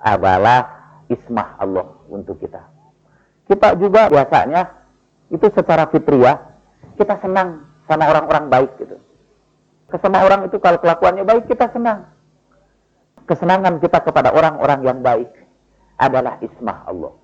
adalah 0.00 0.64
ismah 1.08 1.58
Allah 1.60 1.86
untuk 2.08 2.40
kita. 2.40 2.62
Kita 3.46 3.76
juga 3.78 4.08
biasanya 4.10 4.85
itu 5.30 5.46
secara 5.50 5.90
fitriah 5.90 6.56
kita 6.96 7.18
senang 7.20 7.66
sama 7.86 8.04
orang-orang 8.10 8.46
baik 8.50 8.70
gitu. 8.78 8.96
Kesama 9.86 10.26
orang 10.26 10.50
itu 10.50 10.58
kalau 10.58 10.78
kelakuannya 10.82 11.22
baik 11.22 11.46
kita 11.46 11.70
senang. 11.70 12.10
Kesenangan 13.26 13.82
kita 13.82 14.02
kepada 14.02 14.30
orang-orang 14.34 14.80
yang 14.86 14.98
baik 15.02 15.30
adalah 15.98 16.38
ismah 16.42 16.86
Allah. 16.86 17.14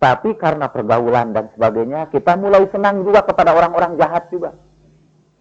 Tapi 0.00 0.32
karena 0.40 0.72
pergaulan 0.72 1.36
dan 1.36 1.52
sebagainya, 1.52 2.08
kita 2.08 2.32
mulai 2.40 2.64
senang 2.72 3.04
juga 3.04 3.20
kepada 3.20 3.52
orang-orang 3.52 4.00
jahat 4.00 4.32
juga. 4.32 4.56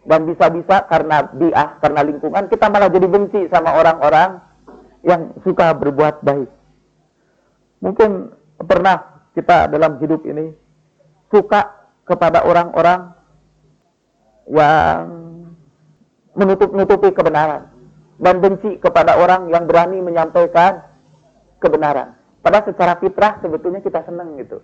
Dan 0.04 0.28
bisa-bisa 0.28 0.84
karena 0.90 1.24
biah, 1.32 1.80
karena 1.80 2.02
lingkungan, 2.04 2.52
kita 2.52 2.66
malah 2.68 2.92
jadi 2.92 3.08
benci 3.08 3.48
sama 3.48 3.78
orang-orang 3.80 4.44
yang 5.08 5.32
suka 5.48 5.72
berbuat 5.78 6.26
baik. 6.28 6.50
Mungkin 7.80 8.36
pernah 8.68 9.24
kita 9.32 9.72
dalam 9.72 9.96
hidup 10.04 10.28
ini 10.28 10.52
suka 11.30 11.90
kepada 12.06 12.42
orang-orang 12.46 13.14
yang 14.50 15.06
menutup-nutupi 16.34 17.14
kebenaran 17.14 17.70
dan 18.18 18.42
benci 18.42 18.82
kepada 18.82 19.16
orang 19.16 19.48
yang 19.54 19.70
berani 19.70 20.02
menyampaikan 20.02 20.84
kebenaran. 21.62 22.18
Pada 22.40 22.66
secara 22.66 22.98
fitrah 22.98 23.38
sebetulnya 23.44 23.84
kita 23.84 24.02
senang 24.08 24.40
gitu 24.40 24.64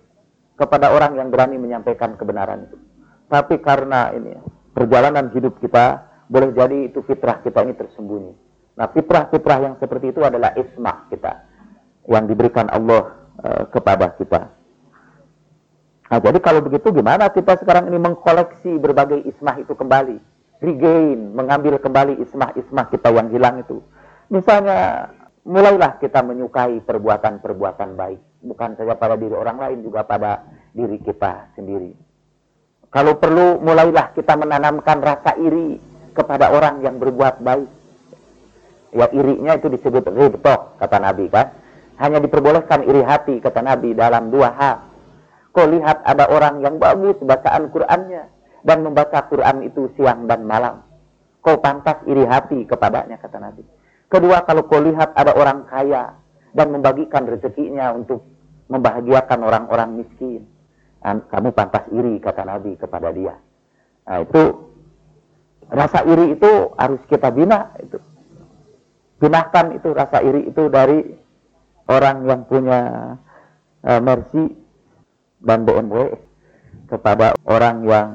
kepada 0.55 0.95
orang 0.95 1.20
yang 1.20 1.28
berani 1.30 1.59
menyampaikan 1.59 2.16
kebenaran 2.16 2.72
itu. 2.72 2.78
Tapi 3.28 3.59
karena 3.59 4.16
ini 4.16 4.32
perjalanan 4.72 5.30
hidup 5.36 5.59
kita 5.59 6.07
boleh 6.32 6.55
jadi 6.55 6.89
itu 6.89 7.03
fitrah 7.03 7.43
kita 7.43 7.61
ini 7.68 7.76
tersembunyi. 7.76 8.34
Nah 8.76 8.88
fitrah-fitrah 8.91 9.59
yang 9.61 9.76
seperti 9.80 10.16
itu 10.16 10.22
adalah 10.24 10.55
ismah 10.55 11.07
kita 11.11 11.34
yang 12.07 12.26
diberikan 12.28 12.72
Allah 12.72 13.28
uh, 13.43 13.63
kepada 13.72 14.16
kita. 14.16 14.55
Nah, 16.06 16.20
jadi 16.22 16.38
kalau 16.38 16.62
begitu 16.62 16.93
gimana 16.93 17.34
kita 17.34 17.58
sekarang 17.58 17.89
ini 17.89 17.97
mengkoleksi 17.97 18.78
berbagai 18.78 19.26
ismah 19.26 19.58
itu 19.58 19.74
kembali? 19.74 20.18
Regain, 20.62 21.36
mengambil 21.36 21.82
kembali 21.82 22.22
ismah-ismah 22.22 22.88
kita 22.93 23.12
yang 23.12 23.28
hilang 23.34 23.60
itu. 23.60 23.84
Misalnya, 24.32 25.12
mulailah 25.43 25.99
kita 25.99 26.24
menyukai 26.24 26.80
perbuatan-perbuatan 26.86 27.89
baik. 27.97 28.22
Bukan 28.45 28.78
saja 28.78 28.93
pada 28.95 29.18
diri 29.20 29.36
orang 29.36 29.58
lain, 29.60 29.84
juga 29.84 30.06
pada 30.08 30.45
diri 30.72 31.01
kita 31.01 31.53
sendiri. 31.58 31.91
Kalau 32.93 33.20
perlu, 33.20 33.60
mulailah 33.60 34.16
kita 34.16 34.39
menanamkan 34.39 35.03
rasa 35.03 35.36
iri 35.36 35.78
kepada 36.16 36.56
orang 36.56 36.80
yang 36.86 36.95
berbuat 37.01 37.43
baik. 37.43 37.70
Ya, 38.95 39.12
irinya 39.12 39.60
itu 39.60 39.68
disebut 39.68 40.08
ribtoh, 40.08 40.80
kata 40.80 40.97
Nabi 41.03 41.28
kan 41.28 41.51
hanya 41.95 42.20
diperbolehkan 42.20 42.84
iri 42.84 43.03
hati, 43.03 43.39
kata 43.39 43.64
Nabi, 43.64 43.95
dalam 43.95 44.28
dua 44.32 44.51
hal. 44.51 44.78
Kau 45.56 45.72
lihat 45.72 46.03
ada 46.03 46.28
orang 46.28 46.60
yang 46.60 46.76
bagus 46.84 47.16
bacaan 47.24 47.72
Qur'annya. 47.72 48.28
Dan 48.66 48.84
membaca 48.84 49.24
Qur'an 49.32 49.64
itu 49.64 49.88
siang 49.95 50.28
dan 50.28 50.43
malam. 50.43 50.84
Kau 51.39 51.62
pantas 51.64 52.01
iri 52.10 52.28
hati 52.28 52.68
kepadanya, 52.68 53.16
kata 53.22 53.39
Nabi. 53.39 53.64
Kedua, 54.12 54.43
kalau 54.43 54.68
kau 54.68 54.82
lihat 54.84 55.16
ada 55.16 55.32
orang 55.38 55.64
kaya 55.70 56.18
dan 56.51 56.74
membagikan 56.74 57.30
rezekinya 57.30 57.93
untuk 57.93 58.26
membahagiakan 58.68 59.39
orang-orang 59.45 60.01
miskin. 60.01 60.49
Kamu 61.06 61.53
pantas 61.53 61.86
iri, 61.93 62.18
kata 62.18 62.41
Nabi 62.41 62.74
kepada 62.82 63.14
dia. 63.14 63.38
Nah, 64.10 64.26
itu 64.26 64.41
rasa 65.70 66.01
iri 66.10 66.34
itu 66.34 66.51
harus 66.74 67.01
kita 67.06 67.30
bina. 67.30 67.78
Itu. 67.78 68.01
Binahkan 69.22 69.78
itu 69.78 69.93
rasa 69.93 70.26
iri 70.26 70.49
itu 70.49 70.66
dari 70.74 71.06
orang 71.86 72.26
yang 72.26 72.41
punya 72.49 72.82
uh, 73.86 74.01
mercy 74.01 74.64
dan 75.46 75.64
BMW 75.64 76.18
kepada 76.89 77.38
orang 77.46 77.86
yang 77.86 78.08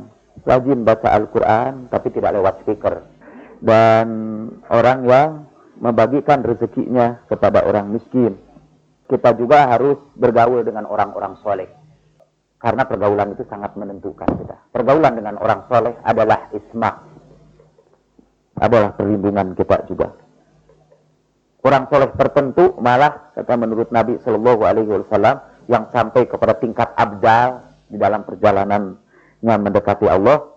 rajin 0.43 0.83
baca 0.83 1.09
Al-Quran 1.15 1.87
tapi 1.89 2.11
tidak 2.11 2.35
lewat 2.35 2.67
speaker. 2.67 3.07
Dan 3.61 4.09
orang 4.73 4.99
yang 5.07 5.31
membagikan 5.79 6.43
rezekinya 6.43 7.23
kepada 7.31 7.65
orang 7.65 7.93
miskin. 7.93 8.37
Kita 9.07 9.35
juga 9.35 9.67
harus 9.71 9.99
bergaul 10.15 10.63
dengan 10.63 10.87
orang-orang 10.87 11.35
soleh. 11.43 11.71
Karena 12.61 12.85
pergaulan 12.85 13.33
itu 13.35 13.43
sangat 13.49 13.75
menentukan 13.75 14.29
kita. 14.29 14.57
Pergaulan 14.71 15.17
dengan 15.17 15.41
orang 15.41 15.65
soleh 15.67 15.97
adalah 16.05 16.53
ismah 16.53 17.11
adalah 18.61 18.93
perlindungan 18.93 19.57
kita 19.57 19.89
juga. 19.89 20.13
Orang 21.65 21.89
soleh 21.89 22.13
tertentu 22.13 22.77
malah 22.81 23.33
kata 23.37 23.57
menurut 23.57 23.89
Nabi 23.89 24.21
Shallallahu 24.21 24.63
Alaihi 24.65 24.89
Wasallam 24.89 25.50
yang 25.71 25.87
sampai 25.95 26.27
kepada 26.27 26.59
tingkat 26.59 26.91
abdal 26.99 27.63
di 27.87 27.95
dalam 27.95 28.27
perjalanannya 28.27 29.57
mendekati 29.63 30.11
Allah 30.11 30.51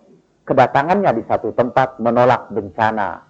kedatangannya 0.43 1.13
di 1.13 1.23
satu 1.29 1.53
tempat 1.53 2.01
menolak 2.01 2.49
bencana 2.49 3.21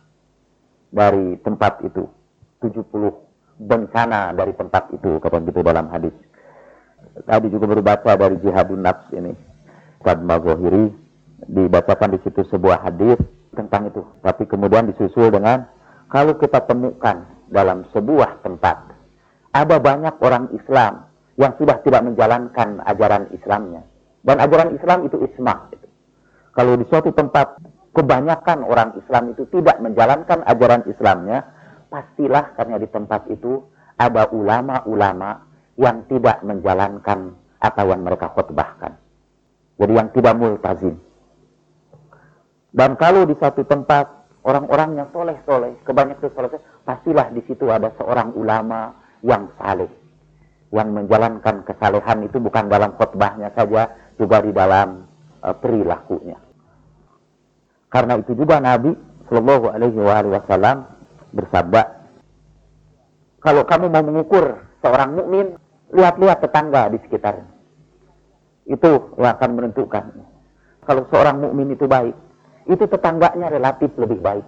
dari 0.89 1.35
tempat 1.43 1.83
itu. 1.83 2.07
70 2.63 2.87
bencana 3.59 4.31
dari 4.31 4.55
tempat 4.55 4.95
itu 4.95 5.19
kata 5.19 5.43
gitu 5.43 5.59
dalam 5.59 5.91
hadis. 5.91 6.15
Tadi 7.27 7.51
juga 7.51 7.67
baru 7.67 7.83
baca 7.83 8.11
dari 8.15 8.39
jihadun 8.39 8.81
nafs 8.81 9.11
ini 9.11 9.35
Ustaz 9.99 10.19
Magohiri. 10.23 11.03
Dibacakan 11.43 12.15
di 12.15 12.19
situ 12.23 12.47
sebuah 12.47 12.87
hadis 12.87 13.19
tentang 13.51 13.91
itu. 13.91 13.99
Tapi 14.23 14.47
kemudian 14.47 14.87
disusul 14.87 15.27
dengan 15.27 15.67
kalau 16.07 16.39
kita 16.39 16.63
temukan 16.63 17.27
dalam 17.51 17.83
sebuah 17.91 18.39
tempat. 18.47 18.95
Ada 19.51 19.77
banyak 19.77 20.15
orang 20.23 20.49
Islam 20.55 21.12
yang 21.37 21.53
sudah 21.57 21.81
tidak 21.81 22.01
menjalankan 22.05 22.81
ajaran 22.85 23.29
Islamnya. 23.33 23.81
Dan 24.23 24.39
ajaran 24.39 24.77
Islam 24.77 25.03
itu 25.09 25.19
ismah. 25.19 25.67
Kalau 26.53 26.79
di 26.79 26.85
suatu 26.87 27.11
tempat 27.11 27.59
kebanyakan 27.91 28.63
orang 28.63 28.95
Islam 28.95 29.35
itu 29.35 29.43
tidak 29.51 29.81
menjalankan 29.83 30.45
ajaran 30.47 30.87
Islamnya, 30.87 31.43
pastilah 31.91 32.55
karena 32.55 32.79
di 32.79 32.87
tempat 32.87 33.27
itu 33.27 33.61
ada 33.99 34.29
ulama-ulama 34.31 35.43
yang 35.75 36.05
tidak 36.07 36.41
menjalankan 36.45 37.33
apa 37.59 37.81
yang 37.83 38.01
mereka 38.05 38.29
khutbahkan. 38.31 38.95
Jadi 39.77 39.93
yang 39.93 40.09
tidak 40.13 40.33
multazim. 40.37 40.95
Dan 42.73 42.97
kalau 42.97 43.25
di 43.25 43.37
satu 43.37 43.65
tempat 43.65 44.09
orang-orang 44.45 44.97
yang 44.97 45.07
soleh-soleh, 45.13 45.77
kebanyakan 45.85 46.29
soleh, 46.33 46.61
pastilah 46.85 47.29
di 47.29 47.41
situ 47.45 47.69
ada 47.69 47.93
seorang 47.97 48.33
ulama 48.33 48.97
yang 49.21 49.49
saleh, 49.61 49.89
yang 50.73 50.89
menjalankan 50.89 51.61
kesalehan 51.69 52.25
itu 52.25 52.41
bukan 52.41 52.65
dalam 52.65 52.97
khutbahnya 52.97 53.53
saja, 53.53 53.93
juga 54.17 54.41
di 54.41 54.49
dalam 54.49 55.05
uh, 55.45 55.53
perilakunya. 55.53 56.41
Karena 57.93 58.17
itu 58.17 58.33
juga 58.33 58.57
Nabi 58.57 58.89
Shallallahu 59.29 59.69
Alaihi 59.69 59.97
Wasallam 60.33 60.89
bersabda, 61.29 61.81
kalau 63.37 63.61
kamu 63.69 63.85
mau 63.93 64.01
mengukur 64.01 64.65
seorang 64.81 65.13
mukmin, 65.13 65.53
lihat-lihat 65.93 66.41
tetangga 66.41 66.89
di 66.89 66.97
sekitarnya. 67.05 67.53
Itu 68.65 69.13
yang 69.21 69.37
akan 69.37 69.49
menentukan. 69.53 70.05
Kalau 70.83 71.05
seorang 71.13 71.37
mukmin 71.37 71.77
itu 71.77 71.85
baik, 71.85 72.17
itu 72.65 72.83
tetangganya 72.89 73.53
relatif 73.53 73.93
lebih 73.99 74.19
baik 74.23 74.47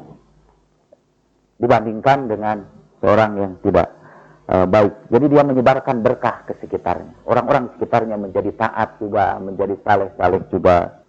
dibandingkan 1.60 2.28
dengan 2.28 2.58
seorang 3.00 3.32
yang 3.40 3.54
tidak 3.64 3.95
uh, 4.50 4.66
baik. 4.70 5.10
Jadi 5.10 5.26
dia 5.30 5.44
menyebarkan 5.46 6.02
berkah 6.06 6.46
ke 6.46 6.54
sekitarnya. 6.62 7.26
Orang-orang 7.26 7.74
sekitarnya 7.78 8.18
menjadi 8.18 8.52
taat 8.54 8.98
juga, 9.02 9.38
menjadi 9.42 9.76
saleh-saleh 9.82 10.42
juga 10.50 11.06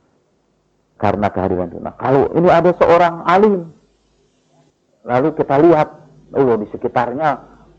karena 0.97 1.29
kehadiran 1.29 1.69
itu. 1.69 1.81
Nah, 1.81 1.95
kalau 1.97 2.33
ini 2.33 2.49
ada 2.49 2.73
seorang 2.77 3.25
alim, 3.29 3.69
lalu 5.05 5.29
kita 5.37 5.61
lihat, 5.61 5.89
oh 6.33 6.57
di 6.57 6.67
sekitarnya 6.73 7.29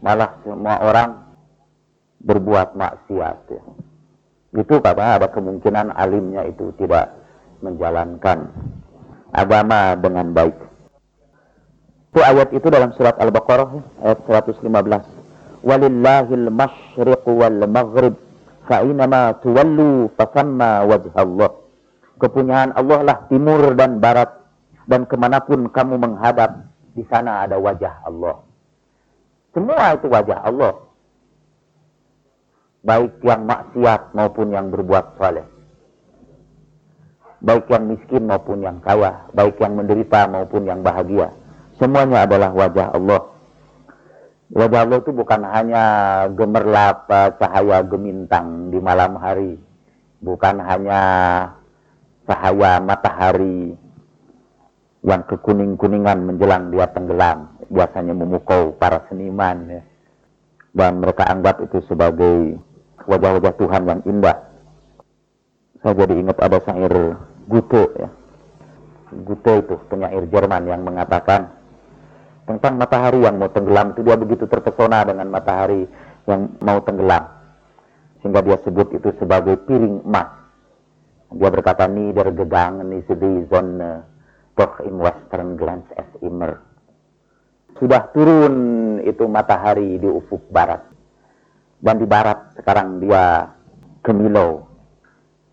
malah 0.01 0.37
semua 0.45 0.77
orang 0.85 1.09
berbuat 2.21 2.77
maksiat. 2.77 3.37
Ya. 3.49 3.63
Itu 4.57 4.79
karena 4.81 5.21
ada 5.21 5.27
kemungkinan 5.29 5.93
alimnya 5.93 6.45
itu 6.45 6.73
tidak 6.77 7.13
menjalankan 7.61 8.53
agama 9.33 9.97
dengan 9.97 10.33
baik. 10.33 10.55
Itu 12.13 12.19
ayat 12.23 12.49
itu 12.53 12.67
dalam 12.69 12.93
surat 12.97 13.17
Al-Baqarah 13.21 13.69
ayat 14.05 14.19
115. 14.25 15.16
Walillahil 15.63 16.49
masyriq 16.49 17.23
wal 17.25 17.61
maghrib 17.69 18.15
fa 18.67 18.83
inama 18.83 19.37
tuwallu 19.41 20.11
fasamma 20.17 20.85
wajh 20.85 21.11
Allah 21.17 21.51
kepunyaan 22.17 22.73
Allah 22.73 22.99
lah 23.05 23.17
timur 23.29 23.77
dan 23.77 24.01
barat 24.01 24.37
dan 24.89 25.05
ke 25.05 25.15
mana 25.19 25.43
pun 25.43 25.69
kamu 25.69 25.99
menghadap 25.99 26.65
di 26.97 27.05
sana 27.05 27.45
ada 27.45 27.61
wajah 27.61 28.01
Allah. 28.07 28.41
Semua 29.53 29.93
itu 29.93 30.09
wajah 30.09 30.39
Allah. 30.41 30.73
Baik 32.81 33.19
yang 33.21 33.45
maksiat 33.45 34.15
maupun 34.15 34.47
yang 34.49 34.71
berbuat 34.73 35.19
saleh. 35.19 35.45
Baik 37.43 37.69
yang 37.69 37.85
miskin 37.85 38.25
maupun 38.25 38.65
yang 38.65 38.81
kaya 38.81 39.29
baik 39.35 39.61
yang 39.61 39.77
menderita 39.77 40.25
maupun 40.25 40.65
yang 40.65 40.81
bahagia. 40.81 41.29
Semuanya 41.77 42.25
adalah 42.25 42.49
wajah 42.49 42.97
Allah 42.97 43.21
wajah 44.53 44.79
Allah 44.87 44.99
itu 45.03 45.11
bukan 45.11 45.41
hanya 45.43 45.85
gemerlap 46.31 47.07
eh, 47.11 47.29
cahaya 47.35 47.83
gemintang 47.83 48.71
di 48.71 48.79
malam 48.79 49.19
hari 49.19 49.59
bukan 50.23 50.61
hanya 50.63 51.01
cahaya 52.27 52.81
matahari 52.81 53.75
yang 55.05 55.23
kekuning-kuningan 55.23 56.19
menjelang 56.25 56.73
dia 56.73 56.89
tenggelam 56.91 57.53
biasanya 57.71 58.13
memukau 58.15 58.75
para 58.75 59.03
seniman 59.07 59.67
ya. 59.67 59.81
dan 60.75 60.99
mereka 60.99 61.27
anggap 61.27 61.63
itu 61.63 61.79
sebagai 61.87 62.59
wajah-wajah 63.07 63.53
Tuhan 63.55 63.83
yang 63.87 64.01
indah. 64.03 64.37
Saya 65.81 65.93
jadi 66.03 66.13
ingat 66.19 66.37
ada 66.43 66.59
syair 66.61 66.93
Goethe 67.47 67.83
ya. 67.95 68.09
Goethe 69.23 69.53
itu 69.63 69.75
penyair 69.87 70.27
Jerman 70.27 70.67
yang 70.67 70.83
mengatakan 70.83 71.56
tentang 72.47 72.79
matahari 72.79 73.27
yang 73.27 73.35
mau 73.35 73.51
tenggelam 73.51 73.91
itu 73.91 74.01
dia 74.07 74.15
begitu 74.15 74.47
terpesona 74.47 75.03
dengan 75.03 75.27
matahari 75.27 75.83
yang 76.23 76.55
mau 76.63 76.79
tenggelam 76.79 77.27
sehingga 78.23 78.39
dia 78.39 78.57
sebut 78.63 78.95
itu 78.95 79.11
sebagai 79.19 79.59
piring 79.67 80.07
emas. 80.07 80.31
Dia 81.27 81.51
berkata 81.51 81.91
ni 81.91 82.15
der 82.15 82.31
gegangen 82.31 82.95
is 82.95 83.07
die 83.11 83.43
Sonne 83.51 84.07
doch 84.55 84.79
im 84.79 84.97
Western 85.03 85.59
glance 85.59 85.91
es 85.99 86.07
immer. 86.23 86.63
Sudah 87.77 88.09
turun 88.15 88.55
itu 89.03 89.27
matahari 89.27 89.99
di 89.99 90.07
ufuk 90.07 90.47
barat 90.49 90.81
dan 91.83 92.01
di 92.01 92.07
barat 92.09 92.57
sekarang 92.57 93.03
dia 93.03 93.53
Kemilo 94.01 94.65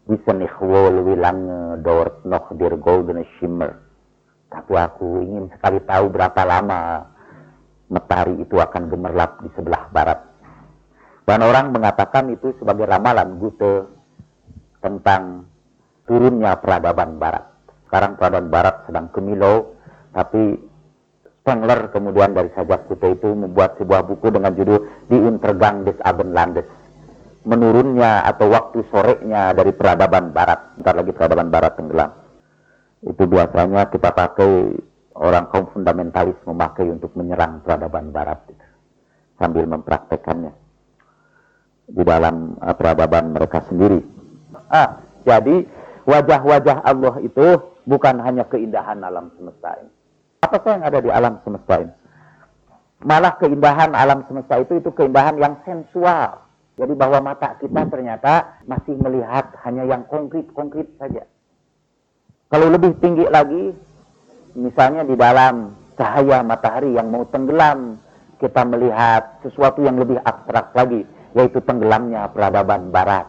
Wissen 0.05 0.45
ich 0.45 0.57
wohl 0.61 1.05
wie 1.05 1.17
lange 1.17 1.81
dort 1.81 2.25
noch 2.29 2.53
der 2.57 2.77
golden 2.77 3.25
shimmer 3.37 3.84
tapi 4.55 4.73
aku 4.79 5.09
ingin 5.27 5.45
sekali 5.51 5.83
tahu 5.83 6.05
berapa 6.15 6.43
lama 6.47 7.11
matahari 7.91 8.39
itu 8.39 8.57
akan 8.63 8.87
gemerlap 8.87 9.43
di 9.43 9.51
sebelah 9.59 9.91
barat 9.91 10.23
dan 11.27 11.41
orang 11.43 11.75
mengatakan 11.75 12.31
itu 12.31 12.55
sebagai 12.63 12.87
ramalan 12.87 13.37
Gute 13.43 13.91
tentang 14.79 15.51
turunnya 16.07 16.55
peradaban 16.63 17.19
barat 17.19 17.45
sekarang 17.91 18.15
peradaban 18.15 18.49
barat 18.49 18.77
sedang 18.87 19.11
kemilau 19.11 19.75
tapi 20.15 20.57
Spengler 21.45 21.93
kemudian 21.93 22.33
dari 22.33 22.49
sajak 22.57 22.89
Kute 22.89 23.21
itu 23.21 23.29
membuat 23.37 23.77
sebuah 23.77 24.09
buku 24.09 24.33
dengan 24.33 24.57
judul 24.57 24.81
Die 25.13 25.21
Untergang 25.21 25.85
des 25.85 26.01
Abendlandes. 26.01 26.65
Menurunnya 27.45 28.25
atau 28.25 28.49
waktu 28.49 28.81
sorenya 28.89 29.53
dari 29.53 29.77
peradaban 29.77 30.33
barat. 30.33 30.73
Bentar 30.81 30.97
lagi 30.97 31.13
peradaban 31.13 31.53
barat 31.53 31.77
tenggelam. 31.77 32.24
Itu 33.05 33.25
biasanya 33.29 33.93
kita 33.93 34.11
pakai 34.17 34.75
orang 35.15 35.45
kaum 35.53 35.69
fundamentalis 35.71 36.37
memakai 36.49 36.89
untuk 36.89 37.13
menyerang 37.15 37.61
peradaban 37.61 38.11
barat. 38.11 38.41
Gitu. 38.49 38.67
Sambil 39.37 39.69
mempraktekannya. 39.69 40.53
Di 41.85 42.03
dalam 42.03 42.57
uh, 42.59 42.75
peradaban 42.75 43.37
mereka 43.37 43.61
sendiri. 43.69 44.01
Ah, 44.73 45.05
jadi 45.29 45.69
wajah-wajah 46.09 46.81
Allah 46.81 47.21
itu 47.21 47.61
bukan 47.85 48.25
hanya 48.25 48.49
keindahan 48.49 49.05
alam 49.05 49.29
semesta 49.37 49.77
ini 49.85 49.93
apa 50.45 50.61
sih 50.61 50.71
yang 50.77 50.85
ada 50.85 50.99
di 51.01 51.11
alam 51.11 51.35
semesta 51.41 51.75
ini? 51.81 51.95
Malah 53.05 53.33
keindahan 53.41 53.91
alam 53.97 54.29
semesta 54.29 54.55
itu 54.61 54.77
itu 54.77 54.91
keindahan 54.93 55.41
yang 55.41 55.57
sensual. 55.65 56.45
Jadi 56.75 56.93
bahwa 56.99 57.33
mata 57.33 57.57
kita 57.59 57.87
ternyata 57.89 58.63
masih 58.69 58.99
melihat 58.99 59.51
hanya 59.65 59.89
yang 59.89 60.03
konkret-konkret 60.11 60.91
saja. 61.01 61.25
Kalau 62.55 62.71
lebih 62.71 62.95
tinggi 63.03 63.27
lagi, 63.27 63.75
misalnya 64.55 65.03
di 65.03 65.19
dalam 65.19 65.75
cahaya 65.99 66.39
matahari 66.47 66.95
yang 66.95 67.11
mau 67.11 67.27
tenggelam, 67.27 67.99
kita 68.39 68.63
melihat 68.63 69.43
sesuatu 69.43 69.83
yang 69.83 69.99
lebih 69.99 70.23
abstrak 70.23 70.71
lagi, 70.71 71.03
yaitu 71.35 71.59
tenggelamnya 71.67 72.31
peradaban 72.31 72.95
barat. 72.95 73.27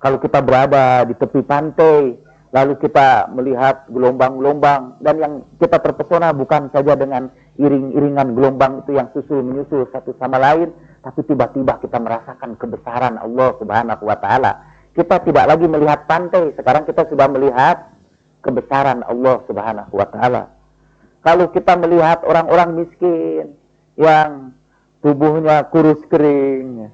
Kalau 0.00 0.16
kita 0.16 0.40
berada 0.40 1.04
di 1.04 1.12
tepi 1.12 1.44
pantai, 1.44 2.16
lalu 2.48 2.80
kita 2.80 3.28
melihat 3.36 3.84
gelombang-gelombang 3.92 4.96
dan 5.04 5.14
yang 5.20 5.32
kita 5.60 5.76
terpesona 5.84 6.32
bukan 6.32 6.72
saja 6.72 6.96
dengan 6.96 7.28
iring-iringan 7.60 8.32
gelombang 8.32 8.80
itu 8.80 8.96
yang 8.96 9.12
susul 9.12 9.44
menyusul 9.44 9.92
satu 9.92 10.16
sama 10.16 10.40
lain 10.40 10.72
tapi 11.04 11.20
tiba-tiba 11.28 11.76
kita 11.84 12.00
merasakan 12.00 12.56
kebesaran 12.56 13.20
Allah 13.20 13.52
Subhanahu 13.60 14.08
wa 14.08 14.16
taala. 14.16 14.64
Kita 14.96 15.20
tidak 15.20 15.44
lagi 15.52 15.68
melihat 15.68 16.08
pantai, 16.08 16.56
sekarang 16.56 16.88
kita 16.88 17.04
sudah 17.12 17.28
melihat 17.28 17.97
kebesaran 18.48 19.04
Allah 19.04 19.44
Subhanahu 19.44 19.92
wa 19.92 20.08
taala. 20.08 20.42
Kalau 21.20 21.52
kita 21.52 21.76
melihat 21.76 22.24
orang-orang 22.24 22.80
miskin 22.80 23.52
yang 24.00 24.56
tubuhnya 25.04 25.68
kurus 25.68 26.00
kering, 26.08 26.88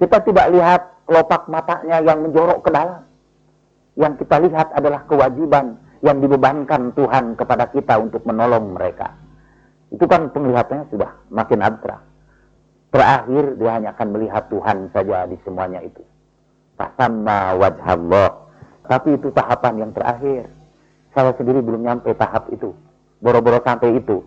kita 0.00 0.24
tidak 0.24 0.46
lihat 0.56 0.82
kelopak 1.04 1.44
matanya 1.52 2.00
yang 2.00 2.24
menjorok 2.24 2.64
ke 2.64 2.72
dalam 2.72 3.04
yang 3.94 4.18
kita 4.18 4.42
lihat 4.42 4.74
adalah 4.74 5.06
kewajiban 5.06 5.78
yang 6.02 6.18
dibebankan 6.18 6.90
Tuhan 6.98 7.38
kepada 7.38 7.70
kita 7.70 7.96
untuk 8.00 8.26
menolong 8.26 8.74
mereka. 8.74 9.14
Itu 9.94 10.04
kan 10.10 10.34
penglihatannya 10.34 10.90
sudah 10.90 11.10
makin 11.30 11.62
abstrak. 11.62 12.02
Terakhir 12.90 13.58
dia 13.58 13.70
hanya 13.74 13.90
akan 13.94 14.08
melihat 14.14 14.44
Tuhan 14.50 14.90
saja 14.90 15.26
di 15.26 15.38
semuanya 15.42 15.82
itu. 15.82 16.02
Tasamma 16.74 17.54
wajah 17.58 17.88
Allah. 17.94 18.30
Tapi 18.84 19.18
itu 19.18 19.30
tahapan 19.34 19.86
yang 19.86 19.90
terakhir. 19.94 20.50
Saya 21.14 21.30
sendiri 21.38 21.62
belum 21.62 21.86
nyampe 21.86 22.10
tahap 22.18 22.50
itu. 22.50 22.74
Boro-boro 23.22 23.62
sampai 23.62 23.96
itu. 24.02 24.26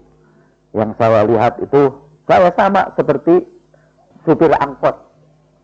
Yang 0.72 0.96
saya 0.96 1.28
lihat 1.28 1.60
itu, 1.60 2.08
saya 2.28 2.50
sama 2.56 2.96
seperti 2.96 3.44
supir 4.24 4.52
angkot. 4.56 4.96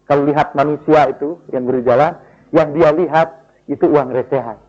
Kalau 0.03 0.27
lihat 0.27 0.51
manusia 0.51 1.07
itu 1.09 1.39
yang 1.55 1.63
berjalan, 1.63 2.19
yang 2.51 2.75
dia 2.75 2.91
lihat 2.91 3.47
itu 3.71 3.87
uang 3.87 4.11
recehan. 4.11 4.59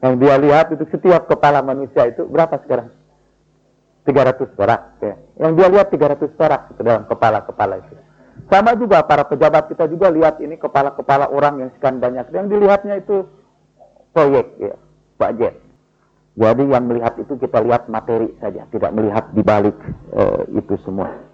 Yang 0.00 0.14
dia 0.24 0.34
lihat 0.40 0.66
itu 0.72 0.84
setiap 0.88 1.28
kepala 1.28 1.60
manusia 1.60 2.08
itu 2.08 2.24
berapa 2.24 2.56
sekarang? 2.64 2.88
300 4.08 4.56
perak. 4.56 4.82
Ya. 5.04 5.14
Yang 5.36 5.52
dia 5.60 5.68
lihat 5.68 5.86
300 5.92 6.32
perak 6.32 6.62
itu 6.72 6.80
dalam 6.80 7.04
kepala-kepala 7.04 7.84
itu. 7.84 7.94
Sama 8.48 8.72
juga 8.80 9.04
para 9.04 9.28
pejabat 9.28 9.68
kita 9.68 9.84
juga 9.92 10.08
lihat 10.08 10.40
ini 10.40 10.56
kepala-kepala 10.56 11.28
orang 11.28 11.60
yang 11.60 11.70
sekian 11.76 12.00
banyak. 12.00 12.32
Yang 12.32 12.46
dilihatnya 12.56 12.94
itu 13.04 13.28
proyek, 14.16 14.56
ya, 14.56 14.74
budget. 15.20 15.67
Jadi 16.38 16.70
yang 16.70 16.86
melihat 16.86 17.18
itu 17.18 17.34
kita 17.34 17.58
lihat 17.66 17.90
materi 17.90 18.30
saja, 18.38 18.62
tidak 18.70 18.94
melihat 18.94 19.26
di 19.34 19.42
balik 19.42 19.74
uh, 20.14 20.46
itu 20.54 20.78
semua. 20.86 21.27